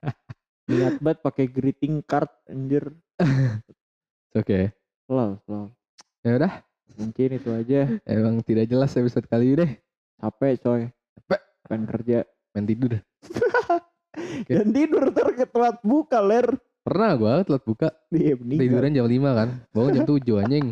[0.68, 2.88] Niat banget pakai greeting card anjir.
[4.34, 4.72] Oke.
[5.06, 5.68] Selalu, selalu.
[6.26, 6.58] Ya udah,
[6.98, 7.86] Mungkin itu aja.
[8.02, 9.70] emang tidak jelas episode kali ini deh.
[10.18, 10.82] Capek coy.
[10.90, 11.40] Capek.
[11.70, 12.18] Pengen kerja.
[12.50, 12.98] Main tidur.
[12.98, 14.50] Oke.
[14.58, 16.50] Dan tidur ntar telat buka ler.
[16.82, 19.48] Pernah gua telat buka Iya tiduran jam 5 kan.
[19.70, 20.66] Bangun jam 7 anjing.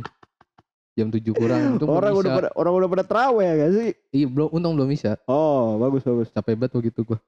[0.98, 3.90] Jam 7 kurang untung Orang udah pada orang udah pada terawih ya gak sih?
[4.10, 5.22] Iya, belum untung belum bisa.
[5.30, 6.34] Oh, bagus bagus.
[6.34, 7.22] Capek banget begitu gua.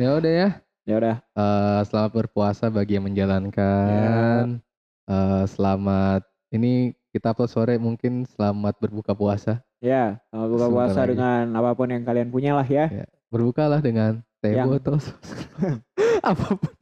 [0.00, 0.48] Ya udah ya.
[0.88, 1.16] Ya udah.
[1.20, 4.64] Eh, selamat berpuasa bagi yang menjalankan.
[5.12, 6.24] Eh, selamat
[6.56, 9.64] ini kita upload sore mungkin selamat berbuka puasa.
[9.80, 11.10] Ya, selamat buka Sebentar puasa lagi.
[11.16, 12.92] dengan apa pun yang kalian punya lah ya.
[13.32, 15.00] Berbukalah dengan teh Yang- botol.
[16.26, 16.72] Apa pun.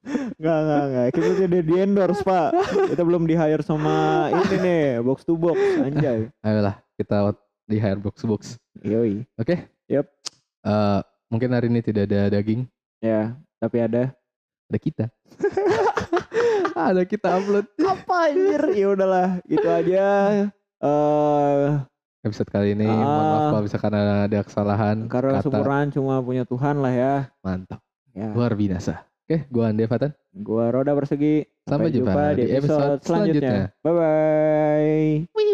[0.41, 1.07] Enggak, enggak, enggak.
[1.13, 2.49] Kita tidak di endorse, Pak.
[2.97, 6.33] Kita belum di hire sama ini nih, box to box, anjay.
[6.41, 7.35] Ayolah kita
[7.69, 8.43] di hire box box.
[8.81, 9.21] Yoi.
[9.37, 9.69] Oke.
[9.91, 10.07] Yep.
[10.65, 12.65] Eh, mungkin hari ini tidak ada daging,
[13.05, 14.17] Ya, tapi ada
[14.65, 15.05] ada kita.
[16.91, 18.63] ada kita upload apa anjir?
[18.75, 20.07] Ya udahlah, gitu aja.
[20.85, 21.67] Eh,
[22.27, 22.89] episode kali ini.
[22.89, 25.89] Mohon maaf kalau misalkan ada kesalahan karena kata.
[25.95, 27.15] cuma punya Tuhan lah ya.
[27.41, 27.81] Mantap,
[28.13, 28.31] Ya.
[28.35, 29.07] luar binasa.
[29.25, 30.13] Oke, gua Ande Fatan.
[30.37, 31.49] Gua Roda Persegi.
[31.65, 33.73] Sampai jumpa di episode selanjutnya.
[33.81, 35.54] Bye bye.